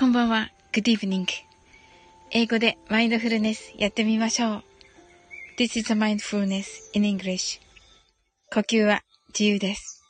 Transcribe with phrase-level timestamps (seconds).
[0.00, 0.50] こんばんは。
[0.72, 1.26] Good evening.
[2.30, 4.62] 英語でマインドフルネスやってみましょう。
[5.58, 6.64] This is a mindfulness
[6.94, 7.60] in English.
[8.50, 10.02] 呼吸は自由です。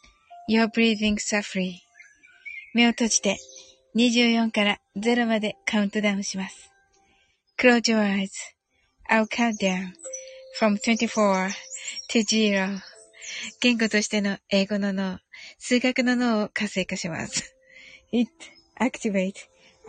[0.49, 1.73] Your breathing are free.
[2.73, 3.39] 目を閉じて
[3.97, 6.71] 24から0までカウントダウンします。
[7.59, 8.31] Close your eyes.
[9.11, 9.95] I'll count down
[10.57, 11.51] from 24
[12.11, 12.79] to 0.
[13.61, 15.19] 言語としての英語の脳、
[15.59, 17.57] 数学の脳を活性化します。
[18.13, 18.31] It
[18.79, 19.50] activates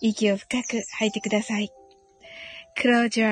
[0.00, 1.70] 息を深く吐いてください。
[2.76, 3.28] Close your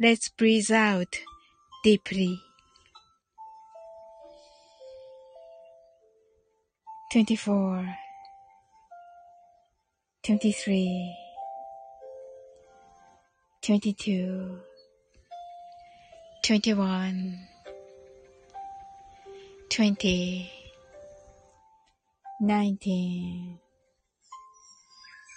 [0.00, 1.08] eyes.Let's breathe out
[1.84, 2.48] deeply.
[7.10, 7.96] 24
[10.22, 11.14] 23
[13.62, 14.60] 22
[16.42, 17.48] 21
[19.70, 20.50] 20
[22.40, 23.61] 19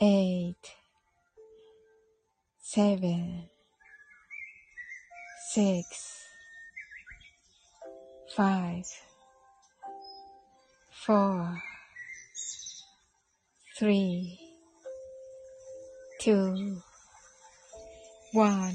[0.00, 0.54] eight,
[2.60, 3.48] seven,
[5.52, 5.84] six,
[8.36, 8.84] five,
[10.92, 11.58] four,
[13.76, 14.38] three,
[16.20, 16.80] two,
[18.32, 18.74] one,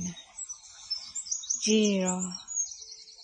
[1.64, 2.20] zero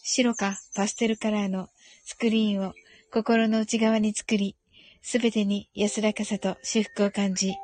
[0.03, 1.67] 白かパステルカラーの
[2.05, 2.73] スクリーンを
[3.11, 4.55] 心の内側に作り、
[5.01, 7.55] すべてに安らかさと至福を感じ、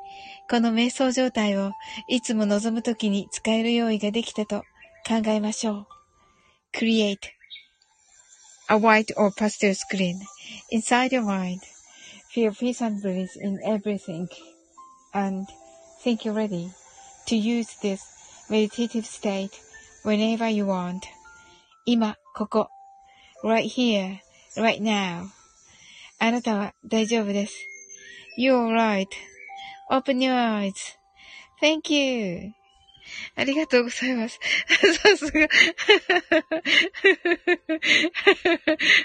[0.50, 1.72] この瞑想状態を
[2.08, 4.62] いつも望むときに使える用意ができたと
[5.06, 5.86] 考えましょう。
[6.72, 7.18] Create
[8.68, 10.16] a white or pastel screen
[10.72, 11.60] inside your mind.
[12.34, 14.28] Feel peace and bliss in everything.
[15.12, 15.46] And
[16.02, 16.70] think you're ready
[17.26, 18.00] to use this
[18.50, 19.50] meditative state
[20.04, 21.00] whenever you want.
[21.84, 22.70] 今、ここ。
[23.42, 24.20] right here,
[24.56, 25.35] right now.
[26.18, 27.68] あなたは大丈夫です。
[28.38, 28.68] You're
[29.90, 30.34] right.Open your
[31.60, 32.52] eyes.Thank you.
[33.36, 34.38] ありがとうございます。
[35.02, 35.48] さすが。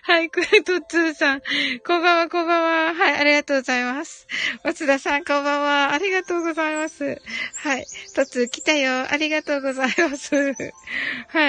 [0.03, 1.41] はい、クルトッツーさん。
[1.85, 2.94] こんばんは、こんばんは。
[2.94, 4.28] はい、ありがとうございます。
[4.63, 5.91] 松田さん、こんばんは。
[5.94, 7.22] ありがとうございます。
[7.56, 7.85] はい、
[8.16, 9.12] トッツー来たよ。
[9.12, 10.35] ありがとうございます。
[10.35, 10.41] は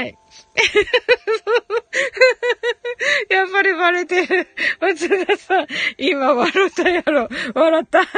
[0.02, 0.18] い。
[3.30, 4.48] やっぱりバレてる。
[4.80, 5.66] 松田さん、
[5.98, 7.28] 今笑ったやろ。
[7.54, 8.08] 笑った。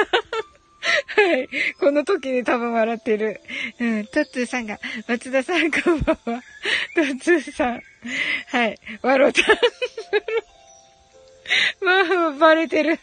[1.17, 1.49] はい。
[1.79, 3.41] この時に多分笑ってる。
[3.81, 4.07] うん。
[4.07, 4.79] トッツーさんが、
[5.09, 6.43] 松田さんこんばんは。
[6.95, 7.83] トッツーさん。
[8.49, 8.79] はい。
[9.03, 9.43] 笑った。
[11.85, 12.99] まあ、バレてる。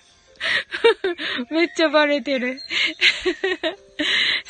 [1.50, 2.60] めっちゃバレてる。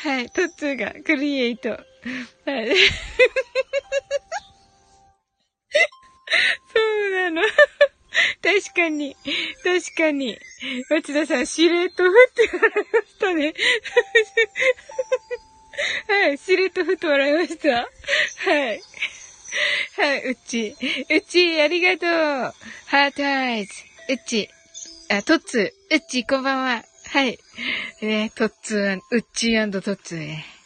[0.03, 0.29] はい。
[0.29, 1.69] トッツーがクリエイト。
[1.69, 1.81] はい。
[6.73, 7.41] そうなの。
[8.43, 9.15] 確かに。
[9.63, 10.37] 確かに。
[10.89, 13.53] 松田さん、しれっとふって笑いましたね。
[16.07, 17.69] はい、しれっとふって笑いました。
[17.69, 17.85] は
[18.73, 18.81] い。
[19.97, 20.75] はい、うち。
[21.09, 22.09] うち、ありがとう。
[22.87, 23.73] ハートアイズ。
[24.09, 24.49] うち。
[25.09, 25.73] あ、トッツ。
[25.89, 26.83] うち、こんばんは。
[27.07, 27.37] はい。
[28.01, 30.60] ね、トッツー、うっちートッツーね。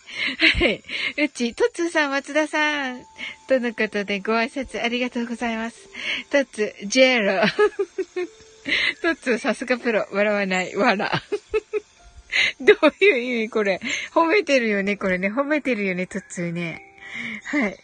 [0.59, 0.83] はい。
[1.17, 3.03] うち、トッツーさん、松田さん。
[3.47, 5.89] とのことでご挨拶ありがとうございます。
[6.29, 7.41] トッツー、ジェロ。
[9.01, 10.07] トッツー、さすがプロ。
[10.12, 10.75] 笑わない。
[10.75, 11.09] 笑。
[12.59, 13.79] どういう意味これ？
[14.13, 15.29] 褒めてるよね、これね。
[15.29, 16.81] 褒めてるよね、とっつーね。
[17.45, 17.79] はい。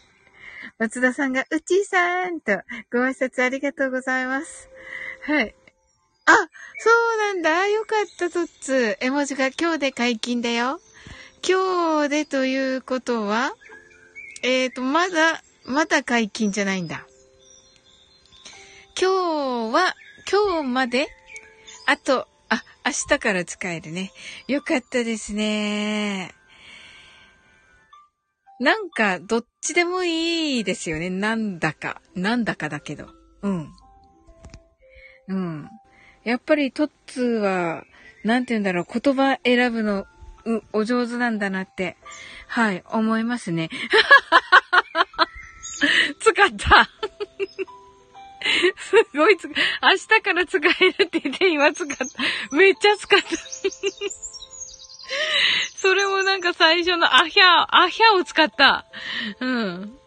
[0.78, 2.60] 松田さんが、うちーさんと、
[2.92, 4.70] ご挨拶ありがとうございます。
[5.24, 5.56] はい。
[6.26, 6.40] あ、そ
[7.16, 7.68] うなんだ。
[7.68, 8.98] よかった、とっつー。
[9.00, 10.80] 絵文字が今日で解禁だよ。
[11.48, 13.54] 今日でということは、
[14.44, 17.08] えっ、ー、と、まだ、まだ解禁じゃないんだ。
[19.00, 19.96] 今日は、
[20.32, 21.08] 今日まで
[21.88, 24.12] あと、あ、明日から使えるね。
[24.48, 26.32] よかったですね。
[28.60, 31.10] なんか、どっちでもいいですよね。
[31.10, 32.02] なんだか。
[32.14, 33.10] なんだかだけど。
[33.42, 33.70] うん。
[35.28, 35.70] うん。
[36.24, 37.84] やっぱりトッツーは、
[38.24, 40.06] なんて言うんだろう、言葉選ぶの、
[40.74, 41.98] お上手なんだなって、
[42.48, 43.70] はい、思いますね。
[46.20, 46.90] 使った
[48.78, 49.54] すごいつ、明
[49.98, 52.06] 日から使えるって言って今使った。
[52.56, 53.26] めっちゃ使った。
[55.78, 58.86] それもなんか最初のアヒャー、アヒャを使った。
[59.40, 59.98] うん。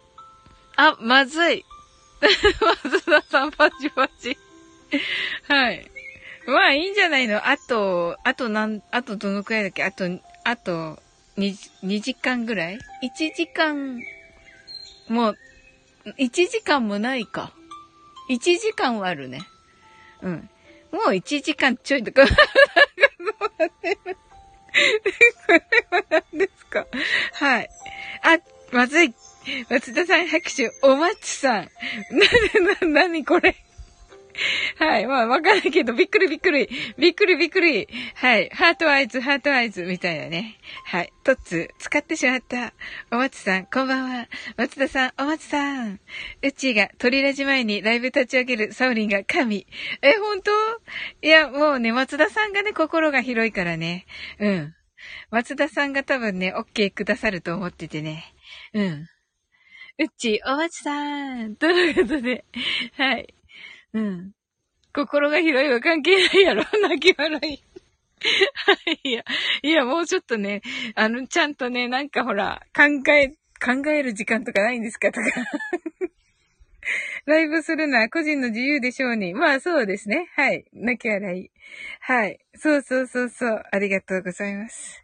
[0.76, 1.64] あ、まずい。
[2.82, 4.36] 松田さんパチパチ。
[5.48, 5.90] はい。
[6.46, 7.48] まあいいんじゃないの？
[7.48, 9.82] あと、あとなん、あとどのくらいだっけ？
[9.84, 10.04] あと、
[10.44, 10.98] あと
[11.38, 14.00] 2、2時間ぐらい ?1 時間、
[15.08, 15.36] もう、
[16.18, 17.52] 1時間もないか。
[18.30, 19.40] 1時間はあるね。
[20.22, 20.50] うん。
[20.92, 22.26] もう1時間ちょいとか。
[22.26, 22.30] こ
[25.48, 25.58] れ
[25.90, 26.86] は何ですか？
[27.32, 27.70] はい。
[28.22, 28.38] あ、
[28.70, 29.14] まずい。
[29.68, 31.68] 松田さん拍手、お松さん。
[32.82, 33.56] な、な、なにこれ？
[34.78, 35.06] はい。
[35.06, 36.68] まあ、わかんないけど、びっくりびっくり。
[36.98, 37.88] びっくりびっくり。
[38.14, 38.48] はい。
[38.50, 40.58] heart eyes、heart eyes、みたいなね。
[40.84, 41.12] はい。
[41.22, 42.74] トッツ、使ってしまった。
[43.12, 44.28] お松さん、こんばんは。
[44.56, 46.00] 松田さん、お松さん。
[46.42, 49.66] うちーがトリラジ前にライブ立ち上げるサオリンが神。
[50.02, 50.50] え、本当？
[51.22, 54.06] いや、もうね、松田さんがね、心が広いからね。
[54.40, 54.74] うん。
[55.30, 58.24] 松田さんが多分ね、オッケーくださると思っててね。
[58.72, 59.08] うん。
[59.96, 61.54] うっち、お松さん。
[61.54, 62.44] ということで、
[62.96, 63.34] はい。
[63.94, 64.32] うん。
[64.92, 66.64] 心が広いは関係ないやろ。
[66.82, 67.40] 泣き笑い。
[67.42, 69.00] はい。
[69.02, 69.24] いや、
[69.62, 70.62] いや、もうちょっとね、
[70.94, 72.82] あの、ちゃんとね、なんかほら、考
[73.12, 73.28] え、
[73.64, 75.26] 考える時間とかないんですかとか。
[77.26, 79.32] ライブするのは個人の自由でしょうに。
[79.32, 80.28] まあそうですね。
[80.34, 80.66] はい。
[80.72, 81.50] 泣き笑い。
[82.00, 82.38] はい。
[82.54, 83.62] そうそうそうそう。
[83.72, 85.02] ありがとうございます。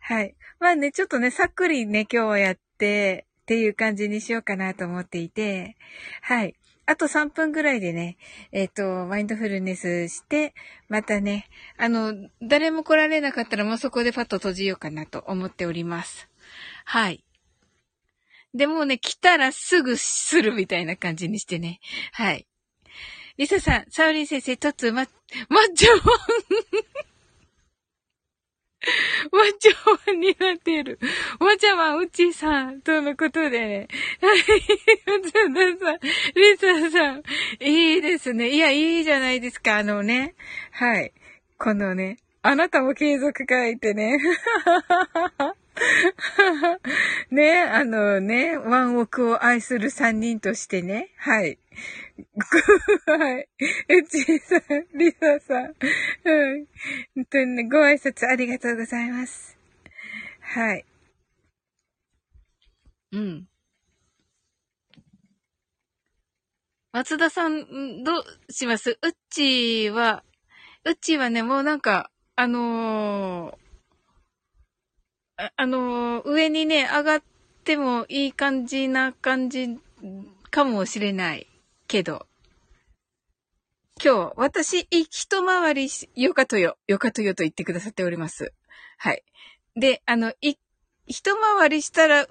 [0.00, 0.34] はい。
[0.58, 5.76] まあね、ちょっとね、さっくりね、今日はやって、っていう感じにしようかなと思っていて、
[6.22, 6.54] はい。
[6.90, 8.16] あと3分ぐらいでね、
[8.50, 10.54] えっ、ー、と、マインドフルネスして、
[10.88, 11.46] またね、
[11.78, 16.28] あの、誰も来られなかったらもうそこでパッと閉じようかなと思っております。
[16.84, 17.22] はい。
[18.54, 21.78] でもね、来たらすぐするみたいな感じにしてね。
[22.10, 22.48] はい。
[23.36, 25.06] リサさん、サウリン先生、トツ、ま、
[25.48, 25.90] マッチョ
[29.30, 30.98] わちゃわになってる。
[31.38, 33.88] わちゃわうちさん、とのことでね。
[34.20, 34.38] はい。
[35.22, 35.40] 松田
[35.84, 35.98] さん、
[36.34, 37.22] リサさん、
[37.60, 38.48] いいですね。
[38.50, 39.78] いや、いいじゃないですか。
[39.78, 40.34] あのね。
[40.72, 41.12] はい。
[41.58, 44.18] このね、あなたも継続書いてね。
[47.30, 51.10] ね、あのね、ワンオクを愛する三人としてね。
[51.16, 51.58] はい。
[53.06, 53.48] はい。
[53.88, 54.60] うちさん、
[54.98, 55.64] りささん。
[56.24, 56.66] うん。
[57.14, 59.56] 本当にね、ご挨拶ありがとうございます。
[60.40, 60.84] はい。
[63.12, 63.46] うん。
[66.92, 68.98] 松田さん、どうします？
[69.00, 70.24] うっちーは、
[70.84, 77.22] うっちーはね、もうなんか、あのー、あ、あのー、上にね、上がっ
[77.64, 79.78] てもいい感じな感じ
[80.50, 81.46] かもしれない。
[81.90, 82.28] けど、
[84.02, 88.54] 今日、私、一回りしよかとよ、よかとよと言ってくださっております。
[88.96, 89.24] はい。
[89.74, 90.54] で、あの、い、
[91.06, 92.28] 一回りしたら、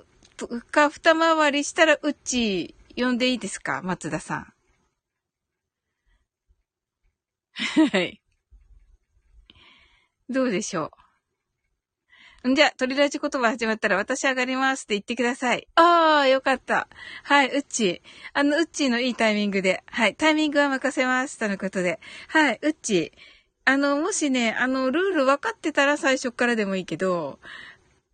[0.71, 3.81] か二回りしたら、うち、呼んでいいですか？
[3.83, 4.53] 松田さん。
[7.91, 8.21] はい。
[10.29, 11.08] どうでしょう？
[12.47, 15.67] んじゃ、鳥ラジ言葉始まったら私上がりますって言ってください。
[15.75, 16.87] ああ、よかった。
[17.23, 18.01] はい、うっちー。
[18.33, 19.83] あの、うっちーのいいタイミングで。
[19.87, 21.37] はい、タイミングは任せます。
[21.37, 21.99] とのことで。
[22.29, 23.19] はい、うっちー。
[23.65, 27.39] あの、もしね、あの、ルール分かってたら最初からでもいいけど、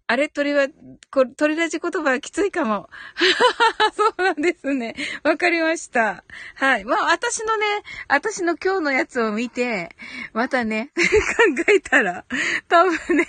[0.07, 0.67] あれ鳥は、
[1.11, 2.89] こ鳥ラジ言葉はきついかも。
[3.95, 4.95] そうなんですね。
[5.23, 6.23] わかりました。
[6.55, 6.85] はい。
[6.85, 7.65] まあ、私のね、
[8.07, 9.95] 私の今日のやつを見て、
[10.33, 12.25] またね、 考えたら、
[12.67, 13.25] 多分ね、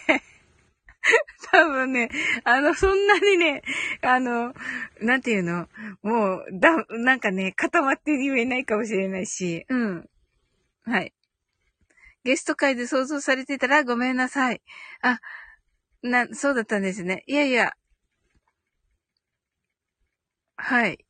[1.53, 2.11] 多分ね、
[2.45, 3.63] あの、そんなにね、
[4.03, 4.55] あの、
[5.01, 5.69] なんていうの、
[6.03, 10.09] もう、だ、なんかね、固まって言えないかもしれないし、うん。
[10.85, 11.13] はい。
[12.25, 14.61] ゲスト会で想像されてたらごめんなさい。
[15.01, 15.21] あ、
[16.03, 17.23] な、そうだったんですね。
[17.27, 17.77] いやいや。
[20.57, 21.05] はい。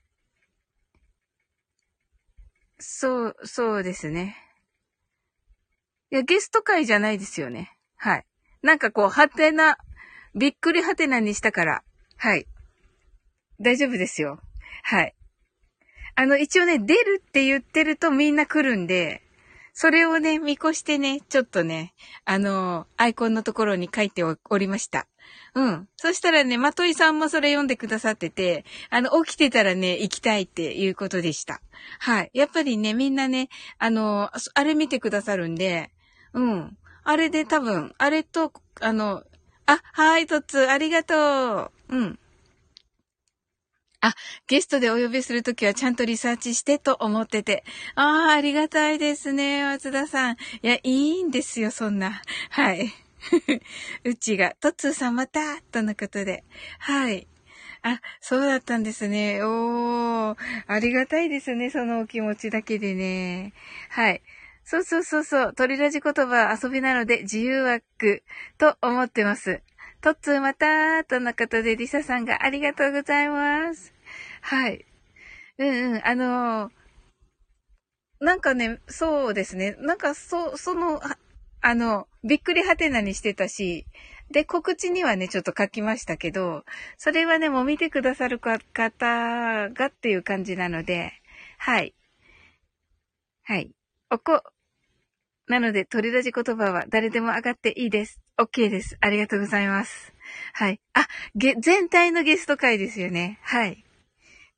[2.78, 4.36] そう、そうですね。
[6.10, 7.72] いや、ゲスト会じゃないですよね。
[7.96, 8.26] はい。
[8.62, 9.78] なんかこう、はてな、
[10.36, 11.82] びっくりはてなにしたから。
[12.18, 12.46] はい。
[13.58, 14.38] 大丈夫ですよ。
[14.82, 15.14] はい。
[16.14, 19.22] あの、一応ね、出るって言ってるとみんな来るんで、
[19.72, 25.06] それをね、見越してね、ちょっとね、あの、アイコンのところに書いておりました。
[25.54, 25.88] うん。
[25.96, 31.60] そしたらね、まといさんもそれ読んでくださってて、あの、起きてたらね、行きたいっていうことでした。
[31.98, 32.30] はい。
[32.34, 35.90] やっぱりね、みんなね、あの、あれ見てくださるんで、
[36.32, 36.76] うん。
[37.04, 39.24] あれで多分、あれと、あの、
[39.66, 41.96] あ、はい、とつ、ありがとう。
[41.96, 42.18] うん。
[44.00, 44.14] あ、
[44.46, 47.64] ゲストでお呼びするときはちゃんとリサーチしてと思ってて。
[47.96, 50.34] ああ、ありがたいですね、松田さん。
[50.34, 52.22] いや、いいんですよ、そんな。
[52.50, 52.92] はい。
[54.04, 56.44] うちが、とつーさんまたとのことで。
[56.78, 57.26] はい。
[57.82, 59.42] あ、そうだったんですね。
[59.42, 60.36] おー、
[60.68, 63.52] ありがたいですね、そのお気持ちだけでね。
[63.88, 64.22] はい。
[64.68, 68.24] そうそうそうそう、鳥ラジ言葉は遊びなので自由枠
[68.58, 69.62] と思ってます。
[70.00, 73.94] とっつーまたーとのことでリサさんがありがとうございます。
[74.40, 74.84] はい。
[75.58, 76.72] うんうん、あのー、
[78.18, 79.76] なんかね、そうですね。
[79.78, 81.00] なんか、そ、その、
[81.60, 83.86] あの、びっくりはてなにしてたし、
[84.32, 86.64] で、告知にはね、ちょっと書きましたけど、
[86.96, 91.12] それはね、もう見てくださる方がっていう感じなので、
[91.58, 91.94] はい。
[93.44, 93.70] はい。
[94.10, 94.42] おこ、
[95.48, 98.20] なので、鳥ラジ言葉は誰でも上がっていいです。
[98.36, 98.96] OK です。
[99.00, 100.12] ありがとうございます。
[100.52, 100.80] はい。
[100.92, 103.38] あ、げ、全体のゲスト会ですよね。
[103.42, 103.84] はい。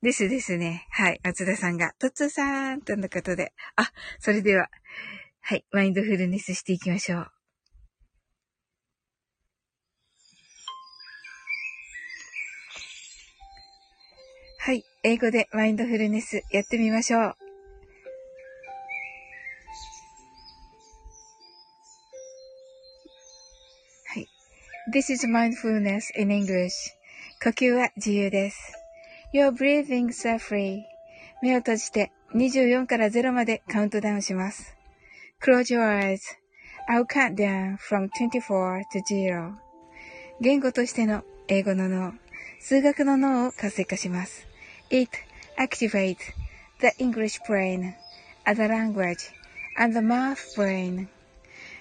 [0.01, 0.87] ですですね。
[0.89, 1.19] はい。
[1.23, 3.53] 松田さんが、とつさんとのことで。
[3.75, 4.69] あ、それでは、
[5.41, 5.65] はい。
[5.71, 7.31] マインドフルネスしていきましょう。
[14.61, 14.83] はい。
[15.03, 17.48] 英語でマインドフルネスやってみましょう。
[24.91, 26.95] This is mindfulness in English.
[27.43, 28.73] 呼吸は自由です。
[29.31, 30.81] Your breathings are free.
[31.43, 34.75] 目を閉じて24から0までカウントダウンします。
[35.43, 36.21] Close your eyes.
[36.89, 39.53] I'll count down from 24 to 0.
[40.41, 42.13] 言語としての英語の脳、
[42.59, 44.47] 数学の脳を活性化します。
[44.89, 45.11] It
[45.59, 46.17] activates
[46.79, 47.93] the English brain,
[48.43, 49.17] other language,
[49.77, 51.09] and the math brain.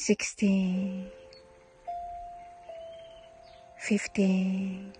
[0.00, 1.10] 16
[3.78, 4.92] 15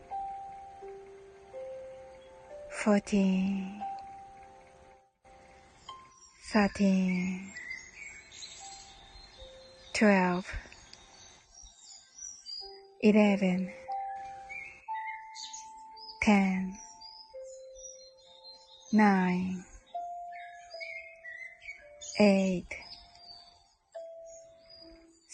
[2.83, 3.83] 14
[6.51, 7.53] 13
[9.95, 10.45] 12
[13.05, 13.73] 11
[16.21, 16.75] 10
[18.93, 19.65] 9
[22.19, 22.88] 8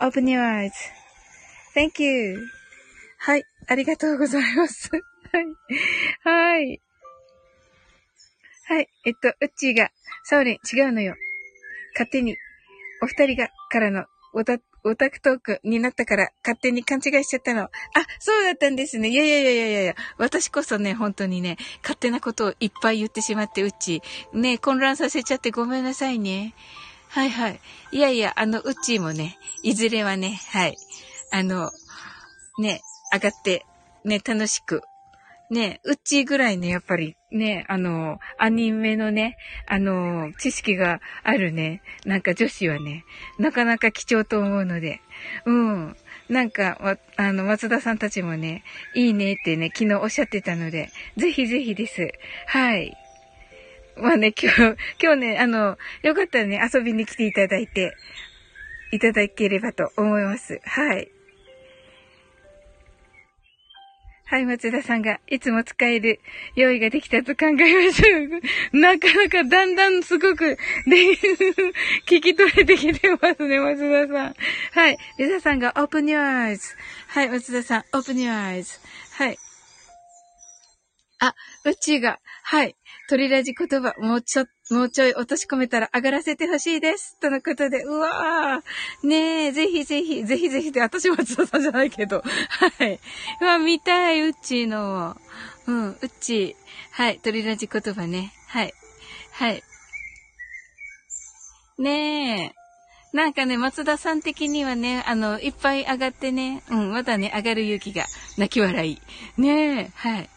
[0.00, 2.48] Open your eyes.Thank you.
[3.18, 3.44] はい。
[3.68, 4.90] ありがとうございます。
[5.30, 5.44] はい。
[6.24, 6.80] はい。
[8.64, 8.88] はい。
[9.04, 9.90] えっと、うっちーが、
[10.24, 11.16] サオリン、違うのよ。
[11.92, 12.38] 勝手に、
[13.02, 17.64] お二人が、からの、おた、オタクトークになったから勝手に勘違いしちゃったの。
[17.64, 17.70] あ、
[18.18, 19.08] そうだったんですね。
[19.10, 24.00] いやいやいやいやいや私こそね、本当にね、勝手なことをいっぱい言ってしまって、うっち、
[24.32, 26.54] ね、混乱させちゃってごめんなさいね。
[27.10, 27.60] はいはい。
[27.90, 30.78] いやいや、あの、うちもね、いずれはね、はい。
[31.32, 31.72] あの、
[32.56, 33.66] ね、上がって、
[34.04, 34.82] ね、楽しく、
[35.50, 39.36] ね、うちぐらいね、やっぱり、ね、あの、アニメのね、
[39.66, 43.04] あの、知識があるね、なんか女子はね、
[43.38, 45.00] なかなか貴重と思うので、
[45.46, 45.96] うん。
[46.28, 48.62] なんか、あの、松田さんたちもね、
[48.94, 52.12] いいねってね、昨日おっしゃってたので、ぜひぜひです。
[52.46, 52.96] はい。
[53.96, 54.60] まあね、今日、
[55.02, 57.94] 今日ね、あの、よかったらね、遊びに来ていただいて、
[58.92, 60.60] いただければと思います。
[60.64, 61.10] はい。
[64.30, 66.20] はい、松田さんが、いつも使える
[66.54, 68.40] 用意ができたと考えましょう。
[68.78, 70.56] なかなかだんだんすごく、
[70.86, 71.16] で、
[72.06, 74.36] 聞き取れてきてますね、松田さん。
[74.72, 74.98] はい。
[75.18, 76.76] リザさんが、open your eyes.
[77.08, 78.80] はい、松田さん、open your eyes.
[79.14, 79.36] はい。
[81.18, 82.76] あ、うちが、はい。
[83.10, 87.18] 鳥ラジ言葉、もうちょ、もうちょい落とし込めたら上がらせてほしいです。
[87.18, 89.06] とのことで、うわー。
[89.08, 92.22] ねえ、ぜひぜひ、ぜひぜひって、私松田さんじゃないけど。
[92.78, 93.00] はい。
[93.40, 95.20] うわ、見たい、うっちーの。
[95.66, 96.54] うん、うっちー。
[96.92, 98.32] はい、鳥ラジ言葉ね。
[98.46, 98.74] はい。
[99.32, 99.64] はい。
[101.78, 102.54] ね
[103.12, 103.16] え。
[103.16, 108.04] なんかね、松田さん的にはね、あの、いっぱい上がってね、うん、まだね、上がる勇気が、
[108.38, 109.00] 泣き笑い。
[109.36, 110.30] ねえ、はい。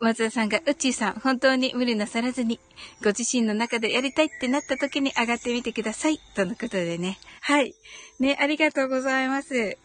[0.00, 2.60] 松田さんが、うちーさん、本当に無理なさらずに、
[3.02, 6.18] ご自身の中でやりたいってなった時に上がってみてください。
[6.34, 7.18] とのことでね。
[7.40, 7.74] はい。
[8.18, 9.76] ね、ありがとうございます。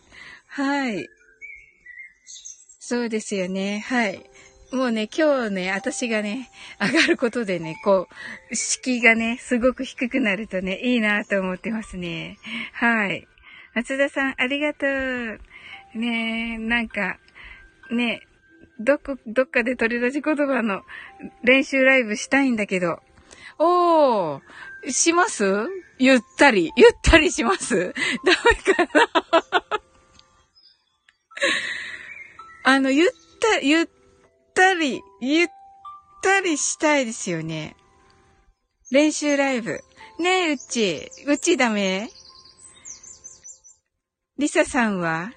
[0.47, 1.07] はい。
[2.79, 3.79] そうですよね。
[3.79, 4.23] はい。
[4.71, 6.49] もうね、今日ね、私がね、
[6.81, 8.07] 上がることでね、こ
[8.51, 12.37] う、敷居がね、すごく低くなるとね、いいなと思ってますね。
[12.73, 13.27] はい。
[13.73, 15.39] 松田さん、ありがとう。
[15.97, 17.17] ねなんか、
[17.91, 18.21] ね
[18.79, 20.83] どこ、どっかで取り出し言葉の
[21.43, 22.99] 練習ライブしたいんだけど。
[23.57, 25.67] おー、します？
[25.97, 26.71] ゆったり。
[26.75, 27.93] ゆったりします？
[28.25, 28.31] ダ
[28.75, 29.09] メかな？
[32.75, 33.09] あの、ゆっ
[33.39, 33.89] た、ゆっ
[34.53, 35.47] たり、ゆっ
[36.21, 37.75] たりしたいですよね。
[38.91, 39.79] 練習ライブ。
[40.19, 41.09] ねえ、うち。
[41.27, 42.09] うちダメ？
[44.37, 45.31] リサさんは？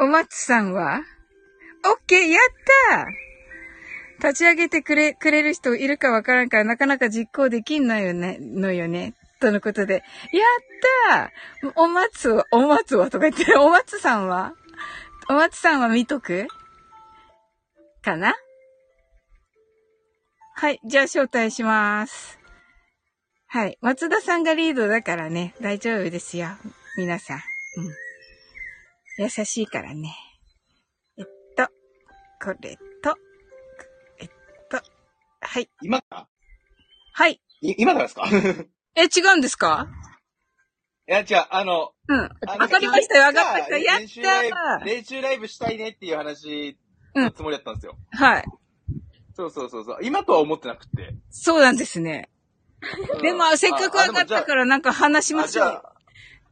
[0.00, 1.02] お松さんは？
[1.84, 2.42] オッケーやっ
[4.20, 9.14] た立ち上げてくれ、くれる人いるかわからんからなかなか実行できんのよね、のよね。
[9.40, 9.94] とのことで。
[9.94, 10.02] やっ
[11.10, 11.32] た
[11.74, 13.10] お松は、お松は？
[13.10, 14.54] とか言って、お松さんは？
[15.28, 16.46] お松さんは見とく？
[18.02, 18.34] かな？
[20.54, 20.80] はい。
[20.84, 22.38] じゃあ招待します。
[23.48, 23.78] はい。
[23.80, 26.48] 松田さんがリードだからね、大丈夫ですよ。
[26.96, 27.36] 皆さん。
[27.38, 27.42] うん。
[29.18, 30.14] 優しいからね。
[31.18, 31.24] えっ
[31.56, 31.66] と、
[32.42, 33.16] これと、
[34.20, 34.28] えっ
[34.70, 34.80] と、
[35.40, 35.68] はい。
[35.82, 36.28] 今か
[37.12, 37.40] はい。
[37.60, 38.24] 今からですか？
[38.96, 39.88] え、違うんですか？
[41.08, 42.20] いや、違う、あの、うん。
[42.20, 42.28] わ
[42.68, 43.78] かりましたよ、わかりました。
[43.78, 46.78] やったー練習ライブしたいねっていう話
[47.14, 47.96] のつもりだったんですよ。
[48.12, 48.44] うん、はい。
[49.34, 49.98] そうそうそうそう。
[50.02, 51.14] 今とは思ってなくて。
[51.30, 52.30] そうなんですね。
[53.20, 55.82] でも、せっかく上がったからなんか話しましょう。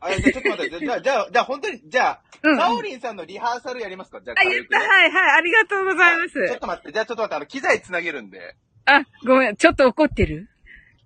[0.01, 4.21] あ、じゃあちょっと待って、じゃあ、じゃあ、じゃあ本当に、じゃあ、うん、サオリンさんのリハーサルやりますか？
[4.23, 6.33] じゃあ、あ、言った、はいはい、ありがとうございます。
[6.33, 8.57] ちょっと待って、じゃあちょっと待って、あの、機材つなげるんで。
[8.87, 10.49] あ、ごめん、ちょっと怒ってる？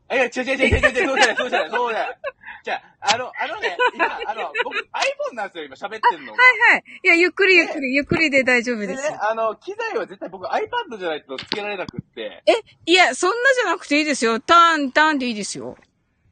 [0.08, 2.18] あ、いや、違う違う違う違う違う、そうじゃない、そうじゃない、そうじゃない。
[2.64, 6.32] じゃあ、あの、あのね、今、あの、僕、iPhone なんですよ、今喋ってるの。
[6.32, 6.84] はいはい。
[7.02, 9.02] いや、ゆっくりゆっくり、ゆっくりで大丈夫です。
[9.02, 12.42] でね、あの、機材は絶対僕 iPad じゃないとつけられなくって。
[12.46, 12.52] え、
[12.86, 14.40] いや、そんなじゃなくていいですよ。
[14.40, 15.76] ターン、ターンでいいですよ。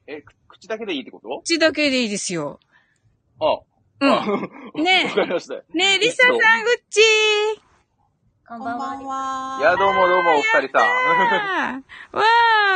[0.07, 0.22] え、
[0.62, 1.40] 口だけでいいってこと？
[1.42, 2.61] 口だけでいいですよ。
[3.40, 3.59] あ、
[4.01, 4.07] う
[4.79, 4.85] ん。
[4.85, 5.55] ねえ わかりました。
[5.75, 6.38] ねえ、リサさん、うっ
[6.88, 7.01] ち
[8.46, 9.59] こんこんばんは。
[9.61, 10.88] いや、どうもどうも、お二人さん。
[12.12, 12.22] ーわ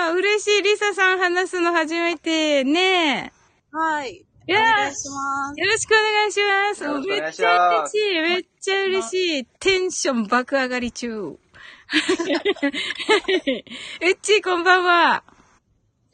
[0.08, 0.62] あ、嬉しい。
[0.62, 2.64] リサさん話すの初めて。
[2.64, 3.32] ね
[3.70, 4.26] はい。
[4.48, 4.52] え。
[4.52, 5.60] いやお願ーいします。
[5.60, 6.82] よろしくお願いします。
[6.84, 8.20] よろしくお願いしめっちゃます嬉しい。
[8.22, 9.44] めっちゃ嬉しい。
[9.60, 11.08] テンション爆上がり中。
[11.12, 11.38] うっ
[14.22, 15.22] ちー、こんばんは。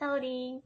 [0.03, 0.61] サオリン、イ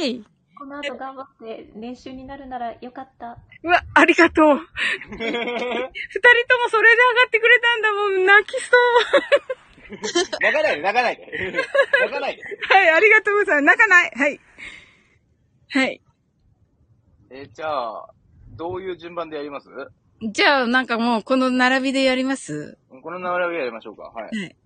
[0.00, 0.24] ェーイ
[0.58, 3.36] この後頑張って練習になるならよかった。
[3.62, 4.46] うわ、ありがとう。
[4.46, 5.28] 二人とも
[6.70, 8.24] それで上がってくれたんだもん。
[8.24, 8.68] 泣きそ
[9.90, 10.00] う。
[10.40, 11.62] 泣かないで、泣かないで。
[12.00, 12.42] 泣かないで。
[12.70, 13.76] はい、ありがとうございます。
[13.76, 14.12] 泣かない。
[14.16, 14.40] はい。
[15.68, 16.00] はい。
[17.32, 18.08] え、じゃあ、
[18.56, 19.68] どういう順番でやります？
[20.22, 22.78] じゃあ、なんかもう、この並びでやります？
[23.02, 24.04] この並びでやりましょうか。
[24.04, 24.24] はい。
[24.24, 24.56] はい。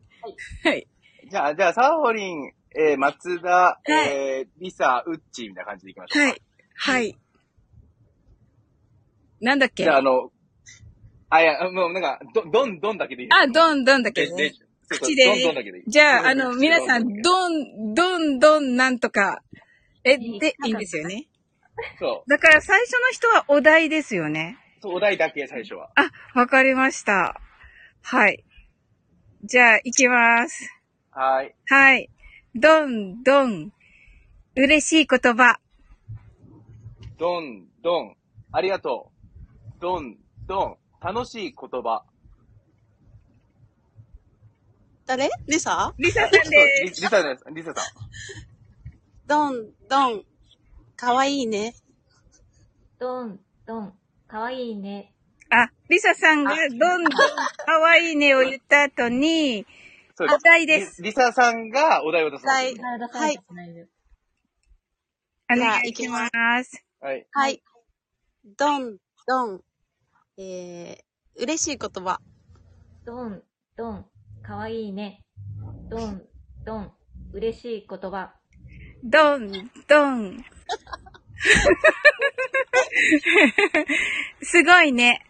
[0.63, 0.87] はい。
[1.29, 6.29] じゃあ、じゃあ、サオリン、えー、松田、えー、リサ、ウッチーみたいな感じでいきましょうか。
[6.29, 6.43] はい。
[6.75, 7.19] はい。
[9.41, 9.85] なんだっけ？
[9.85, 10.31] じゃあ、あの、
[11.31, 14.51] あ、いや、もうなんか、ど、どん、どんだけでいいでどんどんだけでね。
[14.51, 14.69] そうそう
[15.01, 15.85] 口でどんどんだけでいい。
[15.87, 19.43] じゃあ、あの、皆さん、どんどん、どんどんなんとか、
[20.05, 21.29] え、で、いいんですよね。
[21.99, 24.59] そだから最初の人はお題ですよね。
[24.79, 24.83] う。
[24.83, 25.91] そう、お題だけ、最初は。
[25.95, 27.41] あ、わかりました。
[28.03, 28.45] はい。
[29.45, 30.69] じゃあ、行きます。
[31.11, 31.55] はい。
[31.67, 32.11] はい。
[32.55, 33.73] どんどん。
[34.57, 35.61] 嬉しい言葉。
[37.19, 38.17] どん、どん、
[38.51, 39.13] ありがと
[39.79, 39.81] う。
[39.81, 42.05] どん、どん、楽しい言葉。
[45.07, 45.31] 誰？
[45.47, 45.95] リサ？
[45.99, 46.43] リサさんそう
[46.85, 47.45] リサです。
[47.55, 47.85] リサさん。
[49.27, 50.25] ドン、ドン。
[50.97, 51.75] かわいいね。
[52.99, 53.93] ドン、ドン、
[54.27, 55.13] かわいいね。
[55.41, 55.47] す。
[55.51, 59.67] あ、リサさんがどんどん可愛いねを言った後に、
[60.19, 61.01] そうお題です。
[61.01, 62.75] リリサさんがお題を出すはいはい。
[62.75, 62.97] じゃあ
[65.57, 66.29] 願いしま
[66.65, 66.85] す。
[67.01, 67.25] はい。
[67.31, 67.63] はい。
[68.59, 68.97] ドン、
[69.29, 69.61] ドン。
[70.37, 72.19] えー、嬉しい言葉。
[73.07, 73.45] ドン、
[73.77, 74.07] ドン、
[74.43, 75.25] かわいいね。
[75.89, 76.25] ドン、
[76.67, 76.91] ドン、
[77.33, 78.33] 嬉しい言葉。
[79.05, 79.53] どん
[79.87, 80.45] どん。
[84.43, 85.25] すごいね。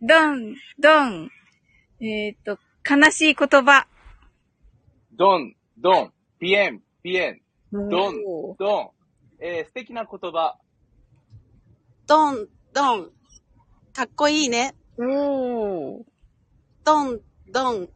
[0.00, 1.30] どんどん。
[2.00, 3.86] えっ、と、悲しい言葉。
[5.14, 8.90] どん、どん、ピエン、ピエン、どんおー、どん。
[9.40, 10.58] えー、素敵な言葉。
[12.06, 13.10] ドン、ドン。
[13.92, 14.74] かっこいいね。
[14.98, 16.04] おー。
[16.84, 17.20] ドン、
[17.50, 17.88] ドン。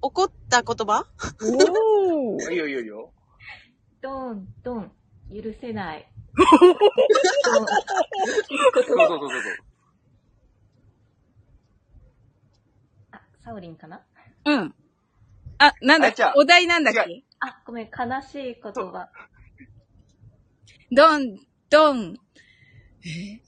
[0.00, 1.06] 怒った言葉？
[1.42, 2.50] おー。
[2.50, 3.12] いいよいいよいいよ。
[4.00, 4.90] ドン、ドン、
[5.30, 6.08] 許せない。
[6.34, 6.48] そう
[8.84, 9.40] そうそうそうそう。
[13.12, 14.00] あ、サオリンかな？
[14.46, 14.74] うん。
[15.64, 16.24] あ、なんだっけ？
[16.36, 19.08] お題なんだっ違けあ、ごめん、悲しい言葉。
[20.90, 21.38] どん、
[21.70, 22.16] どん。
[23.04, 23.40] え？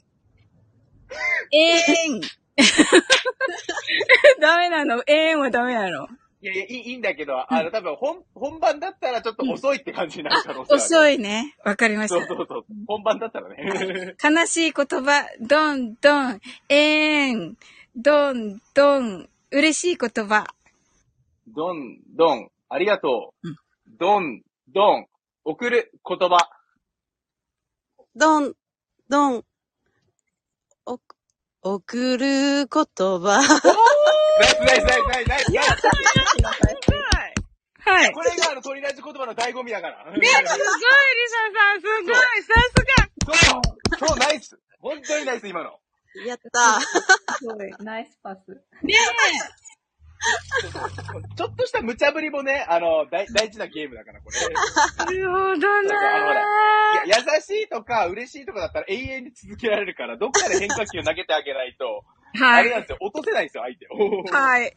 [1.53, 2.21] えーん。
[4.41, 5.03] ダメなの？
[5.07, 6.09] ええんはダメなの？
[6.41, 10.83] いやいや、いいいいんだけど、あの、多分本、本番だったらちょっと遅いって感じになる可能性ある。
[10.83, 11.15] 遅い。
[11.15, 11.57] いね。
[11.65, 12.27] わかりました。
[12.27, 12.65] そうそうそう。
[12.87, 14.15] 本番だったらね。
[14.23, 16.77] 悲しい言葉、どんどん、え
[17.29, 17.57] えん、
[17.97, 20.47] どんどん、嬉しい言葉。
[21.49, 23.49] どん、どん、ありがとう。
[23.49, 23.57] うん。
[23.99, 25.07] どん、どん、
[25.45, 26.49] 送る言葉。
[28.17, 28.55] ドン、
[29.09, 29.45] ドン。
[30.87, 30.99] お、
[31.63, 33.43] 送る言葉。
[34.41, 35.83] ナイスナイスナイスナイスナイス
[36.43, 36.95] ナイス
[37.87, 38.13] はい。
[38.13, 40.05] これがあの、鳥ラジ言葉の醍醐味だから。
[40.05, 43.61] すごい、リサさん、すごい、さすが。
[44.01, 44.59] そう、そう、ナイス。
[44.81, 45.79] 本当にナイス、今の。
[46.27, 46.81] やった
[47.83, 48.49] ナイスパス。
[48.83, 48.95] ね
[51.37, 54.37] ちょっとした無茶ぶりもね、あの、大大事なゲームだから、これ。
[54.41, 55.05] え。
[55.05, 62.65] なるほどだからあのほならいや、優しいとか嬉しいとかだったら永遠に続けられるから、どっかで変化球投げてあげないと、あはい。
[62.65, 64.25] れなんですよ、落とせないんですよ、相手を。
[64.33, 64.75] はい。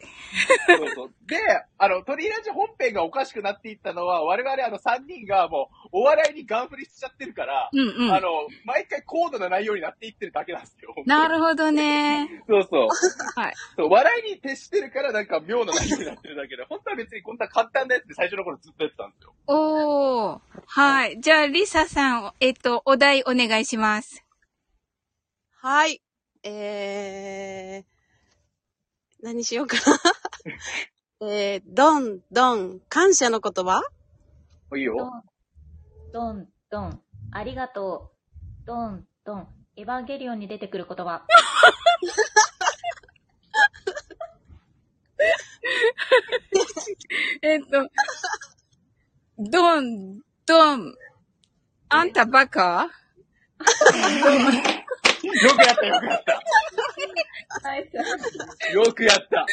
[0.67, 1.11] そうそう。
[1.25, 1.37] で、
[1.77, 8.13] あの、鳥ラジ本編がおかしくなっていったのは、我々あの3人がもう、お笑いにガン振りしちゃってるから、うんうん。
[8.13, 8.27] あの、
[8.65, 10.93] 毎回高度な内容になっていってるだけなんですよ。
[11.05, 12.43] なるほどね。
[12.47, 12.87] そうそう。
[13.35, 13.53] はい。
[13.75, 19.33] そう笑いに徹してるからなんか妙な内容になってるだけで、本当は別にこんな簡単なやつで最初の頃ずっとやってたんですよ。
[19.47, 20.39] おー。
[20.67, 21.19] はい。
[21.19, 24.23] じゃあ、リサさん、えっと、お題お願いします。
[25.59, 26.01] はい。
[26.49, 27.85] えー、
[29.21, 29.83] 何しようかな。
[31.29, 33.81] えー、どん、どん、感謝の言葉？
[34.75, 35.23] いいよ。
[36.13, 38.13] ドン、ドン、ありがと
[38.63, 38.65] う。
[38.65, 41.25] ドン、ドン、エヴァンゲリオンに出てくる言葉。
[47.41, 47.89] えっと、
[49.37, 50.95] ドン、ドン、
[51.89, 52.89] あんたバカ？
[55.27, 56.33] よくやった、よくやった。
[58.71, 59.45] よくやった。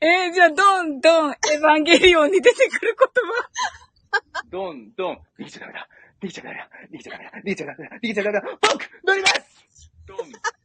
[0.00, 4.22] えー、じゃあ、ドン、ドン、エヴァンゲリオンに出てくる言葉。
[4.50, 5.18] ドン、ドン。
[5.38, 5.88] 逃げちゃダメだ。
[6.22, 6.68] 逃げちゃダメだ。
[6.90, 7.30] 逃げちゃダメだ。
[7.40, 7.96] 逃げちゃダメだ。
[7.96, 8.40] 逃げちゃダメだ。
[8.40, 10.18] フォーク乗りますドン、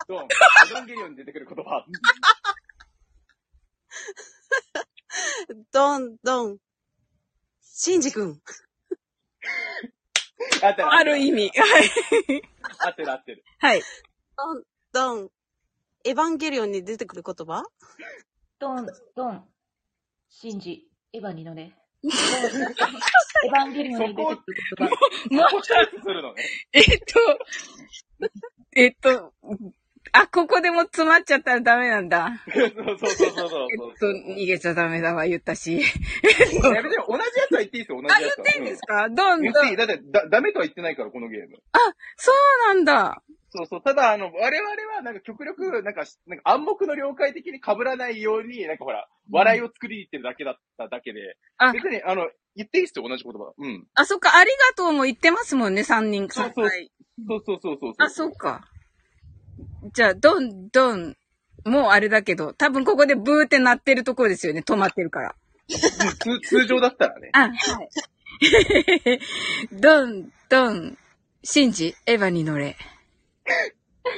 [0.08, 0.24] ドン。
[0.24, 0.28] エ
[0.74, 1.86] ヴァンゲリオンに出てくる言葉。
[5.72, 6.58] ドン、ドン。
[7.62, 8.42] シンジ君。
[10.64, 10.88] あってる。
[10.90, 11.50] ある意味。
[11.50, 11.92] はい。
[12.80, 13.44] 合ってる合ってる。
[13.60, 13.82] はい。
[14.38, 15.32] ドン、ドン。
[16.06, 17.64] エヴァンゲリオンに出てくる言葉？
[18.60, 19.48] ドン、ドン。
[20.30, 21.74] シンジ、エヴァに乗れ。
[22.02, 22.16] ド ンエ
[23.50, 24.96] ヴァンゲリオンに出てくる言葉。
[24.96, 25.74] もうもうす
[26.08, 26.44] るのね。
[26.72, 27.40] えっと、
[28.76, 29.34] えっと、
[30.12, 32.42] あ、ここでも詰まっちゃったらダメなんだ。
[32.52, 35.78] そうそうそうそうそうえっと、逃げちゃダメだわ、言ったし。
[35.78, 38.44] いや別に同じやつは言っていいですよ、同じあ、やつは。
[38.44, 39.52] 言っていいんですか、うんどんどん。
[39.52, 39.76] 言っていい。
[39.78, 41.58] だって、だ、ダメとは言ってないから、このゲーム。
[42.18, 43.22] そうなんだ。
[43.52, 43.82] そうそう。
[43.84, 53.54] ただ、あの、我々は、なんか極力、なんか、なんか暗黙の了解的に被らないように、なんかほら、笑いを作りに行ってるだけだっただけで、あ別に、あの、言っていいっすよ、同じ言葉。
[53.58, 53.88] うん。
[53.96, 56.30] あ、そっか、ありがとうも言ってますもんね、三人。
[56.30, 56.92] そうそう三回
[57.28, 57.94] そうそうそうそう。
[57.98, 58.70] あ、そうか。
[59.94, 61.16] じゃあ、どんどん、
[61.66, 65.30] もうあれだけど、多分ここでブーって鳴ってるところですよね、止まってるから。
[65.30, 65.40] うん
[66.20, 67.30] 通通常だったらね。
[67.34, 67.90] あ、はい。
[69.72, 70.98] どん、どん、
[71.44, 72.76] シンジ、エヴァに乗れ。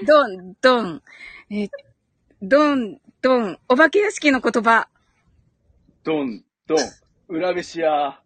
[0.08, 1.02] どん、どん、
[1.50, 1.70] え、
[2.42, 4.88] どん、どん、お化け屋敷の言葉。
[6.04, 6.78] ドン、ドン、
[7.28, 8.22] 裏飯屋、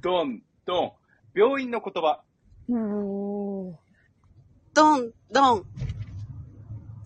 [0.00, 0.92] ドン、ドン、
[1.34, 2.22] 病院の言葉。
[2.70, 3.74] おー。
[4.74, 5.64] ドン、ドン。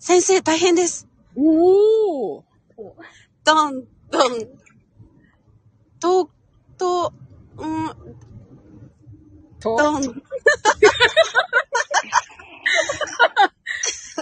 [0.05, 1.07] 先生大変です。
[1.33, 2.43] おー。
[3.45, 4.31] ドン、ドン。
[5.97, 6.29] と、
[6.77, 7.13] と、
[7.55, 7.87] うん、
[9.61, 10.03] と、ドン。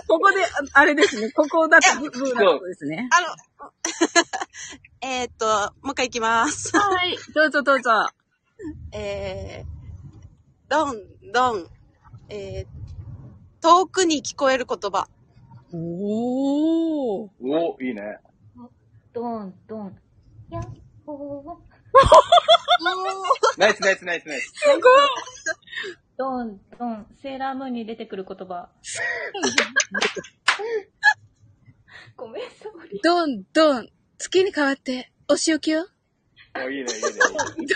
[0.07, 3.09] ここで、ああれですね、ここだとブブーなとこですね。
[3.11, 3.29] あの、
[5.01, 6.77] えーっと、もう一回いきます。
[6.77, 8.07] はい、どうぞどうぞ。
[8.91, 11.01] えー、ドン、
[11.33, 11.67] ドン。
[12.29, 15.07] えー、遠くに聞こえる言葉。
[15.73, 17.29] おー。
[17.41, 18.17] おいいね。
[19.13, 19.97] ドン、ドン。
[20.49, 20.63] やっ
[21.05, 21.43] ほー。
[23.57, 24.51] ナイスナイスナイスナイス。
[24.53, 24.79] すごい
[26.17, 27.07] ドン、ドン。
[27.21, 28.69] セーラームーンに出てくる言葉。
[32.15, 33.03] ごめん、ソーリー。
[33.03, 35.87] どんどん、月に変わって、お仕置きよ。
[36.55, 37.01] おいいね、いいね。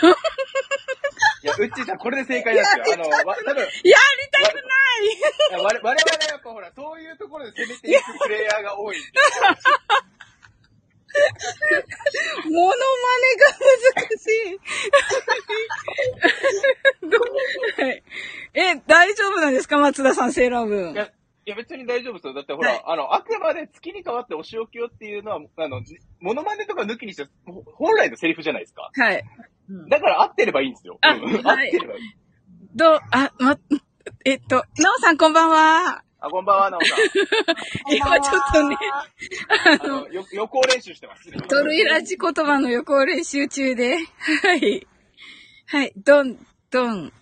[1.46, 2.84] いや、うっちーさん、これで正解ですよ。
[2.94, 3.62] あの、わ、多分。
[3.62, 3.70] やり
[4.32, 8.96] たくない我々はね、やっぱほら、そういうところで攻めていくプレイヤーが多い。
[12.50, 12.74] モノマネ
[13.36, 13.46] が
[13.94, 14.58] 難しい。
[17.08, 17.18] ど
[17.82, 18.02] はい
[18.54, 20.92] え、大丈夫なんですか松田さん、セーラームーン。
[20.94, 22.34] いや、いや別に大丈夫ですよ。
[22.34, 25.80] だってほら、はいあの、あくまで月に変わってお仕置きよっていうのは、あの、
[26.20, 28.90] モノマネとか抜きにして、ほ本来のセリフじゃないですか。
[28.92, 29.24] はい。
[29.68, 30.98] うんだから合ってればいいんですよ。
[31.00, 32.00] あうんはい合ってればいい。
[32.74, 33.58] どう、あ、ま、
[34.24, 36.02] えっと、なおさんこんばんは。
[36.20, 36.98] あ、こんばんは、なおさん。
[37.96, 38.76] 今ちょっとね、
[39.82, 41.30] あの、よ予行練習してます。
[41.48, 43.96] トルイラジ言葉の予行練習中で。
[44.42, 44.86] はい。
[45.66, 45.92] はい。
[45.96, 46.38] どん、
[46.70, 47.06] どん。
[47.06, 47.12] ん？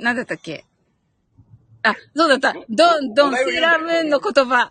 [0.00, 0.64] なんだったっけ？
[1.82, 2.52] あ、そうだった。
[2.68, 4.70] どん、どん、セーラームーンの言葉。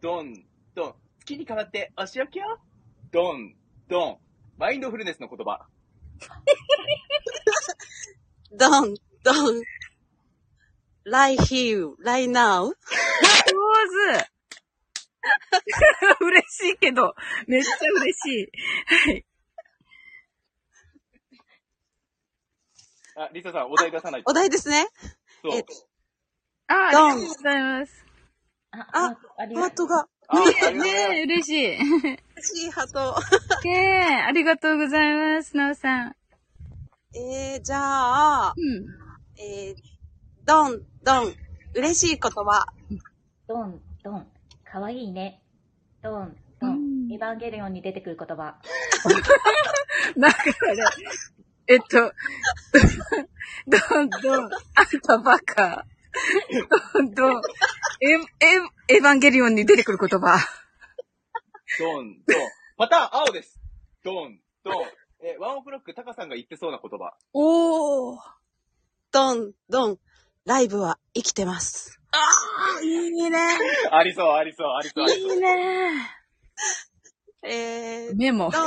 [0.00, 0.94] ドン、ドン。
[1.20, 2.60] 月に変わってお仕置きよ。
[3.10, 3.56] ドン、
[3.88, 4.18] ドン。
[4.58, 5.66] マインドフルネスの言葉。
[8.52, 9.62] ドン、ドン。
[11.06, 12.66] lie here, lie now.
[12.66, 12.74] 上
[14.12, 14.36] 手
[16.20, 17.14] 嬉しいけど、
[17.46, 18.50] めっちゃ嬉しい。
[18.86, 19.24] はい。
[23.18, 24.30] あ、リサさん、お題出さないと。
[24.30, 24.86] お題ですね。
[25.42, 25.64] そうえ。
[26.68, 28.04] あ、ありがとうございます。
[28.72, 29.86] あ、あありがとう。
[29.86, 30.08] ハートが。
[30.28, 31.76] あ、ありがとうございますねえ、嬉しい。
[31.76, 33.16] 嬉しいハート。
[33.64, 36.16] ねえ、ありがとうございます、なおさん。
[37.14, 38.86] えー、じゃあ、うん。
[39.38, 39.76] えー、
[40.44, 41.34] ドン、ドン。
[41.74, 42.66] 嬉しい言葉。
[43.46, 44.26] ドン、ドン。
[44.64, 45.42] かわいいね。
[46.02, 47.12] ドン、ドうんン。
[47.12, 48.56] エヴァンゲリオンに出てくる言葉。
[50.16, 50.52] なんかね、
[51.68, 52.12] えっと、
[53.66, 55.84] どんどん、あんたバカ。
[56.94, 57.42] どんどん、
[58.00, 58.12] え、
[58.90, 60.38] え、エヴァンゲリオンに出てくる言葉。
[61.78, 62.40] ドン、ドン。
[62.76, 63.60] また、青です。
[64.04, 64.84] ドン、ドン。
[65.22, 67.16] え、ワンオクロック、タカさんが言ってそうな言葉。
[67.32, 68.20] おー。
[69.12, 69.98] ドン、ドン。
[70.44, 72.00] ライブは生きてます。
[72.12, 73.38] あー、いいね。
[73.90, 75.32] ありそう、ありそう、ありそう、ありそう。
[75.34, 76.16] いいね。
[77.42, 78.50] えー、メモ。
[78.52, 78.56] ち。
[78.56, 78.66] ょっ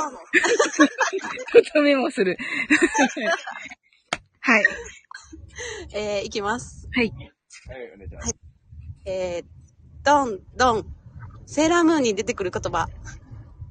[1.72, 2.36] とメモする。
[4.40, 4.64] はい。
[5.94, 6.88] えー、いきます。
[6.94, 7.12] はい。
[7.70, 8.34] はい、お願いします。
[9.04, 9.44] えー、
[10.04, 10.86] ドン、ドン。
[11.46, 12.88] セーラームーンに出てくる言葉。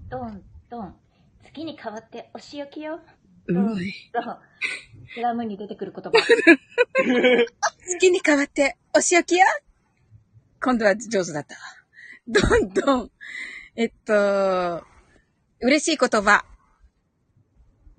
[0.10, 0.96] ドン、ドン。
[1.44, 3.02] 月に変わってお仕置きよ。
[3.48, 3.94] うドン、ドンまい。。
[5.16, 6.12] セラムーンに出てくる言葉。
[7.92, 9.46] 好きに変わって、お仕置きや
[10.62, 11.58] 今度は上手だった。
[12.26, 13.12] どんどん。
[13.76, 14.82] えっと、
[15.60, 16.46] 嬉しい言葉。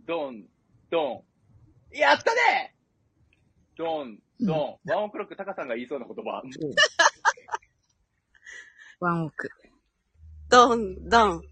[0.06, 0.46] ドン、
[0.90, 1.24] ド
[1.92, 1.96] ン。
[1.98, 2.74] やったね
[3.76, 4.90] ドン、ドン。
[4.90, 6.42] ワンオクロックタカさんが言いそうな言葉。
[9.00, 9.50] ワンオク。
[10.48, 11.42] ドン、ドン。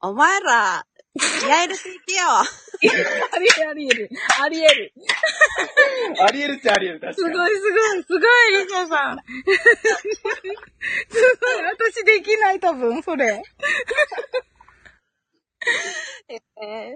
[0.00, 1.20] お前ら、気
[1.52, 2.26] 合入れていけよ。
[2.30, 2.44] あ
[3.38, 4.10] りえる、ありえる。
[4.42, 4.92] ありえる。
[6.20, 7.34] ありえるっちゃありえる、確かに。
[7.34, 8.20] すごい、すごい、すごい、
[8.64, 9.18] リサさん。
[9.18, 9.24] す
[11.40, 13.42] ごい、私できない、多分、それ。
[16.30, 16.36] え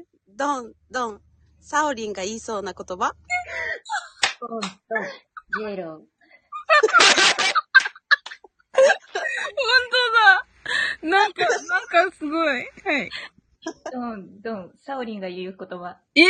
[0.01, 1.21] ー、ドン、ドン。
[1.61, 3.13] サオリンが言いそうな言葉？
[4.41, 4.67] ドン、ド
[5.61, 5.63] ン。
[5.71, 5.89] イエロー。
[5.89, 6.07] 本
[9.91, 10.47] 当だ。
[11.03, 11.59] なんか、なん
[12.11, 12.47] かすごい。
[12.85, 13.11] はい。
[13.93, 14.73] ドン、ドン。
[14.85, 15.99] サオリンが言う言葉。
[16.15, 16.27] ええ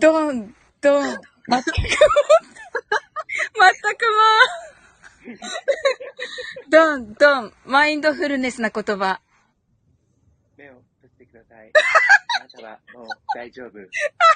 [0.00, 1.02] ドン、ドン。
[1.04, 1.66] 全く、全く
[4.06, 4.12] も
[5.26, 5.38] う。
[6.70, 7.52] ドン、ドン。
[7.64, 9.20] マインドフルネスな言葉。
[10.56, 11.72] 目を閉じてください。
[12.40, 13.78] あなたはもう大丈夫。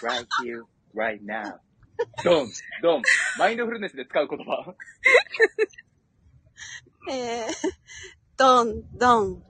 [0.03, 1.59] right here, right now.
[2.25, 2.49] ドン、
[2.83, 3.03] ドン。
[3.39, 4.75] マインドフルネスで使う言葉。
[7.11, 7.49] えー、
[8.37, 9.43] ドン、ドン。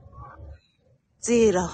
[1.21, 1.61] ゼロ。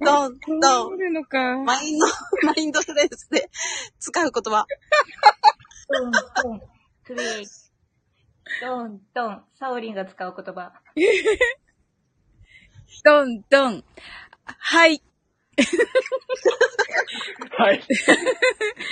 [0.00, 0.98] ドン、ドン。
[0.98, 1.58] るのか。
[1.58, 2.06] マインド、
[2.46, 3.50] マインドフルネスで
[3.98, 4.64] 使う言葉。
[5.88, 6.20] ドン、ド
[6.54, 6.62] ン。
[7.04, 7.50] クリエイト。
[8.60, 9.44] ドン、ドン。
[9.58, 10.72] サオリンが使う言葉。
[13.04, 13.84] ドン、ドン。
[14.44, 15.02] はい。
[17.56, 17.80] はい。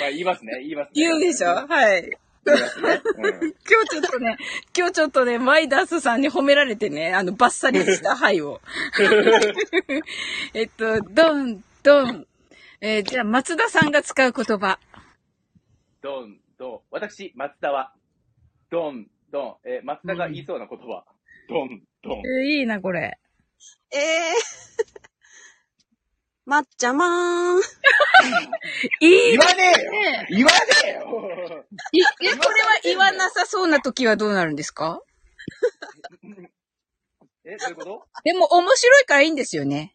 [0.00, 0.92] まあ言いますね、言いますね。
[0.94, 1.48] 言うでしょ？
[1.66, 2.02] はい。
[2.02, 2.10] ね。
[2.44, 4.36] うん今日ちょっとね、
[4.76, 8.60] 今日ちょっとね、マイダースさんに褒められてね、あの、バッサリした はいを。
[10.54, 12.26] えっと、ドン、ドン。
[12.80, 14.78] えーじゃあ、松田さんが使う言葉。
[16.00, 16.80] ドン、ドン。
[16.90, 17.92] 私、松田は、
[18.70, 19.56] ドン、ドン。
[19.64, 21.04] えー松田が言いそうな言葉。
[21.48, 22.18] ドン、ドン。
[22.20, 23.18] えーいいな、これ。
[23.92, 25.07] えー、
[26.48, 27.60] まっちゃまーん。
[29.00, 32.36] いい言わねえよね言わねえよいえ、これは
[32.82, 35.02] 言わなさそうな時はどうなるんですか？
[37.44, 38.06] え、どういうこと？
[38.24, 39.94] でも、面白いからいいんですよね。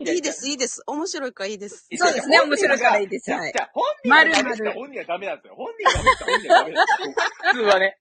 [0.00, 0.82] いいです、いいです。
[0.86, 1.88] 面白いからいいです。
[1.96, 5.54] そうですね面白いからいいですはいじゃあ本人がダメし丸々か本人はダメなんですよ。
[5.56, 7.16] 本人がダメしか本人はダメですよ。
[7.52, 7.98] 普通はね。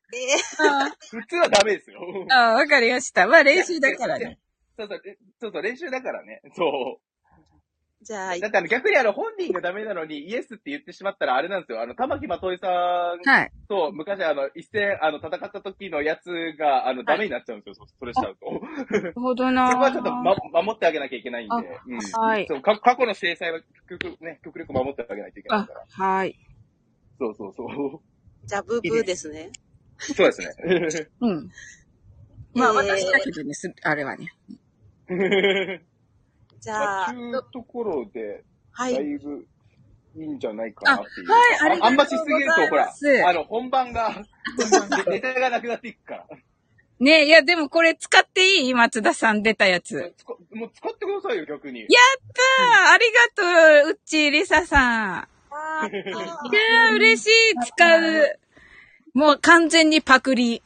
[1.10, 2.00] 普通はダメですよ。
[2.32, 3.28] あ、ああわかりました。
[3.28, 4.40] まあ、練習だからね。
[4.78, 6.42] そうそう、えそうそう、練習だからね。
[6.54, 8.40] そー、じゃあ、う。
[8.40, 11.82] だってあの逆にあの本人がダメなのにイエスって言ってしまったらあれなんですよ。
[11.82, 12.72] あの、玉木まといさん
[13.28, 13.52] はい。
[13.68, 17.76] と昔あの、一戦あの、戦った時のやつが、あの、ダメになっちゃうんですよ。
[17.76, 18.46] そそれしちゃうと。
[18.94, 21.56] なるほどなそこはちょっと、ま、守ってあげなきゃいけないんで。
[21.56, 21.98] うん。
[22.22, 23.60] はいそう、か過去の制裁は
[23.90, 26.36] 極力ね、極力守ってあげないといけないあから。、はい。
[27.20, 27.68] そうそうそう。
[28.48, 29.50] じゃあ、ブーブーですね。
[30.00, 31.10] そうですね。
[31.20, 31.50] うん。
[32.54, 34.32] まあ、えー私だけどね、すあれはね。
[36.60, 38.44] じまあ、ゃあ、というところで、
[38.78, 38.94] だはい。
[38.96, 39.48] いぶ
[40.16, 41.32] いいんじゃないかなっていう。
[41.32, 44.24] あはいありがとうございますあんましすぎると、ほら、あの、本番が、
[45.08, 46.26] ネタがなくなっていくから。
[47.00, 48.74] ねいや、でもこれ使っていい？
[48.74, 50.16] 松田さん出たやつ。
[50.52, 51.82] もう使ってくださいよ、逆に。
[51.82, 51.90] やっ
[52.34, 55.28] たーありがとううっちーりささん。
[55.94, 57.30] いやー、嬉しい
[57.68, 58.40] 使う。
[59.14, 60.64] もう完全にパクリ。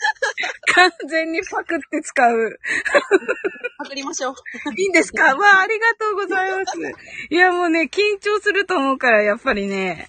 [0.74, 2.58] 完全にパクって使う。
[3.78, 4.34] パクりましょう。
[4.76, 5.34] いいんですか？
[5.36, 6.78] わあ、ありがとうございます。
[7.30, 10.08] いや、もうね、緊張すると思うから、やっぱりね、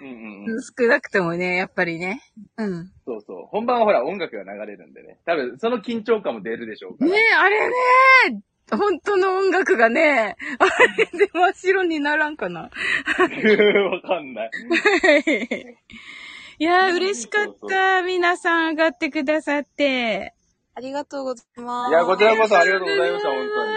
[0.00, 0.62] うんうんうん。
[0.62, 2.22] 少なくともね、やっぱりね。
[2.56, 2.90] うん。
[3.04, 3.46] そうそう。
[3.46, 5.18] 本番はほら、音楽が流れるんでね。
[5.26, 7.10] 多分、その緊張感も出るでしょうから。
[7.10, 7.74] ねあれね
[8.70, 10.64] 本当の音楽がね、あ
[10.98, 12.60] れで真っ白にならんかな。
[12.70, 12.70] わ
[14.02, 14.50] かんない。
[16.60, 18.02] いやー、嬉しかった。
[18.02, 20.34] 皆さん上がってくださって。
[20.74, 21.90] ありがとうございます。
[21.90, 23.72] いや、こちらこそありがとうございました、本当に。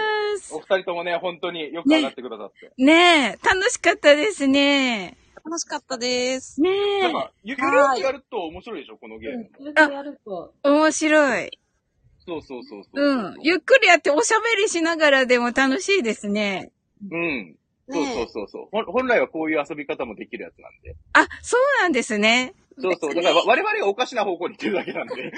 [0.48, 2.72] 当お二人ともね、本当によく上がってくださって。
[2.76, 2.86] に。
[2.86, 5.16] ねえ、楽しかったですね。
[5.44, 6.60] 楽しかったです。
[6.60, 9.50] ねなんか、ゆるくやると面白いでしょ、このゲーム。
[9.60, 11.58] ゆるくやると、え、面白い。
[12.26, 13.00] そうそうそうそう。
[13.00, 13.34] うん。
[13.42, 16.72] ゆっくりやっておしゃべりしながらでも楽しいですね。
[17.10, 17.56] うん。
[18.00, 18.84] うそうそうそうそう。
[18.86, 20.96] 本来はこういう遊び方もできるやつなんで。
[21.12, 22.54] あ、そうなんですね。
[22.80, 23.14] そうそう。
[23.14, 25.32] だからわ我々がおかしな方向に行ってるだけなんで。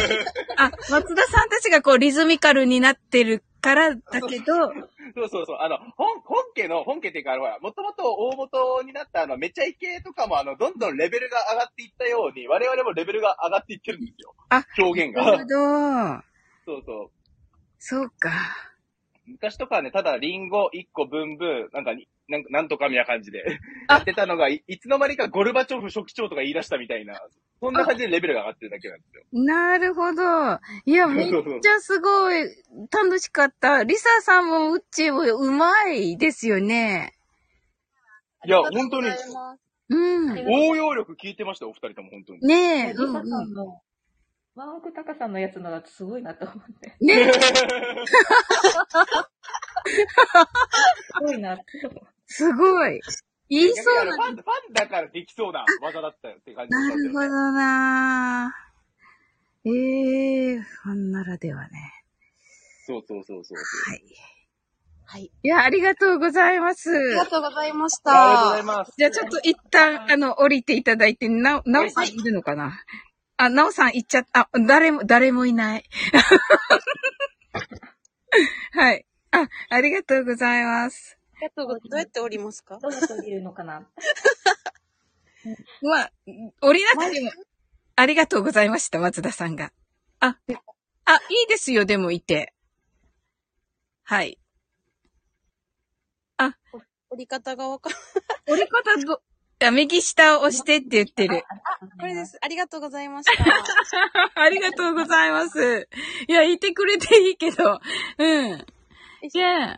[0.56, 4.72] あ、松田さんたちがこうリズミカルになってるからだけど、
[5.14, 5.56] そうそうそう。
[5.60, 14.34] あの、本、本家の、本家っていうか、あのほら、もともと大元になったあの、めちゃイケとかもあの、どんどんレベルが上がっていったように、我々もレベルが上がっていってるんですよ。
[14.50, 15.44] あ、表現がなるほ。
[15.44, 16.22] ど。
[16.64, 17.10] そうそう。
[17.78, 18.67] そうか。
[19.28, 23.44] 昔とかはね、ただリンゴ1個ブンブン、なんかに、なんかなんとかみたいな感じで、
[23.88, 27.20] あやってたのがい、いつの間にかゴルバチョフ書記長とか言い出したみたいな、
[27.60, 29.22] そんな感じでレベルが上がってるだけなんですよ。
[29.32, 30.22] なるほど。
[30.86, 32.44] いや、めっちゃすごい
[32.90, 33.84] 楽しかった。
[33.84, 37.14] リサさんもうっちーもうまいですよね。
[38.46, 39.08] いや、本当に、
[39.90, 40.46] うん。
[40.70, 42.40] 応用力聞いてましたよ、お二人とも本当に。
[42.46, 43.80] ねえ、リサさうんうんんの、
[44.58, 46.96] ワンオクタカさんのやつのだとすごいなと思って。
[47.00, 47.40] ねす
[51.22, 51.64] ごいなって。
[52.26, 53.00] すごい。
[53.48, 59.70] 言いそうなファン、ファンだからできそうな技だったよって感じなるほどなぁ。
[59.70, 61.92] ええー、ファンならではね。
[62.84, 63.58] そうそうそうそう。
[63.88, 64.02] はい。
[65.04, 65.30] はい。
[65.40, 66.90] いや、ありがとうございます。
[66.90, 68.62] ありがとうございましありがとうござたい。
[68.64, 68.92] ます。
[68.98, 72.82] じゃあちょっと一旦、あの、降りていただいて、な、なおさんいるのかな
[73.38, 74.48] あ、なおさん行っちゃった。
[74.52, 75.84] あ、誰も、誰もいない。
[78.72, 79.06] はい。
[79.30, 81.16] あ、ありがとうございます。
[81.36, 81.90] ありがとうございます。
[81.90, 82.78] どうやって降りますか？
[82.80, 83.86] どうやって降りるのかな？
[85.82, 86.12] まあ、
[86.60, 87.30] 降りなくても、
[87.96, 89.72] ありがとうございました、松田さんが。
[90.20, 90.36] あ、
[91.04, 92.52] あ、いいですよ、でもいて。
[94.02, 94.38] はい。
[97.10, 97.96] 降り方がわかる。
[98.46, 99.22] 降り方ど、
[99.66, 101.42] あ、右下を押してって言ってる。
[101.48, 102.24] あこれで。
[102.26, 102.38] す。
[102.40, 103.44] ありがとうございました。
[104.42, 105.88] ありがとうございます。
[106.28, 107.80] いや、いてくれていいけど。
[108.18, 108.66] うん。
[109.32, 109.76] いや、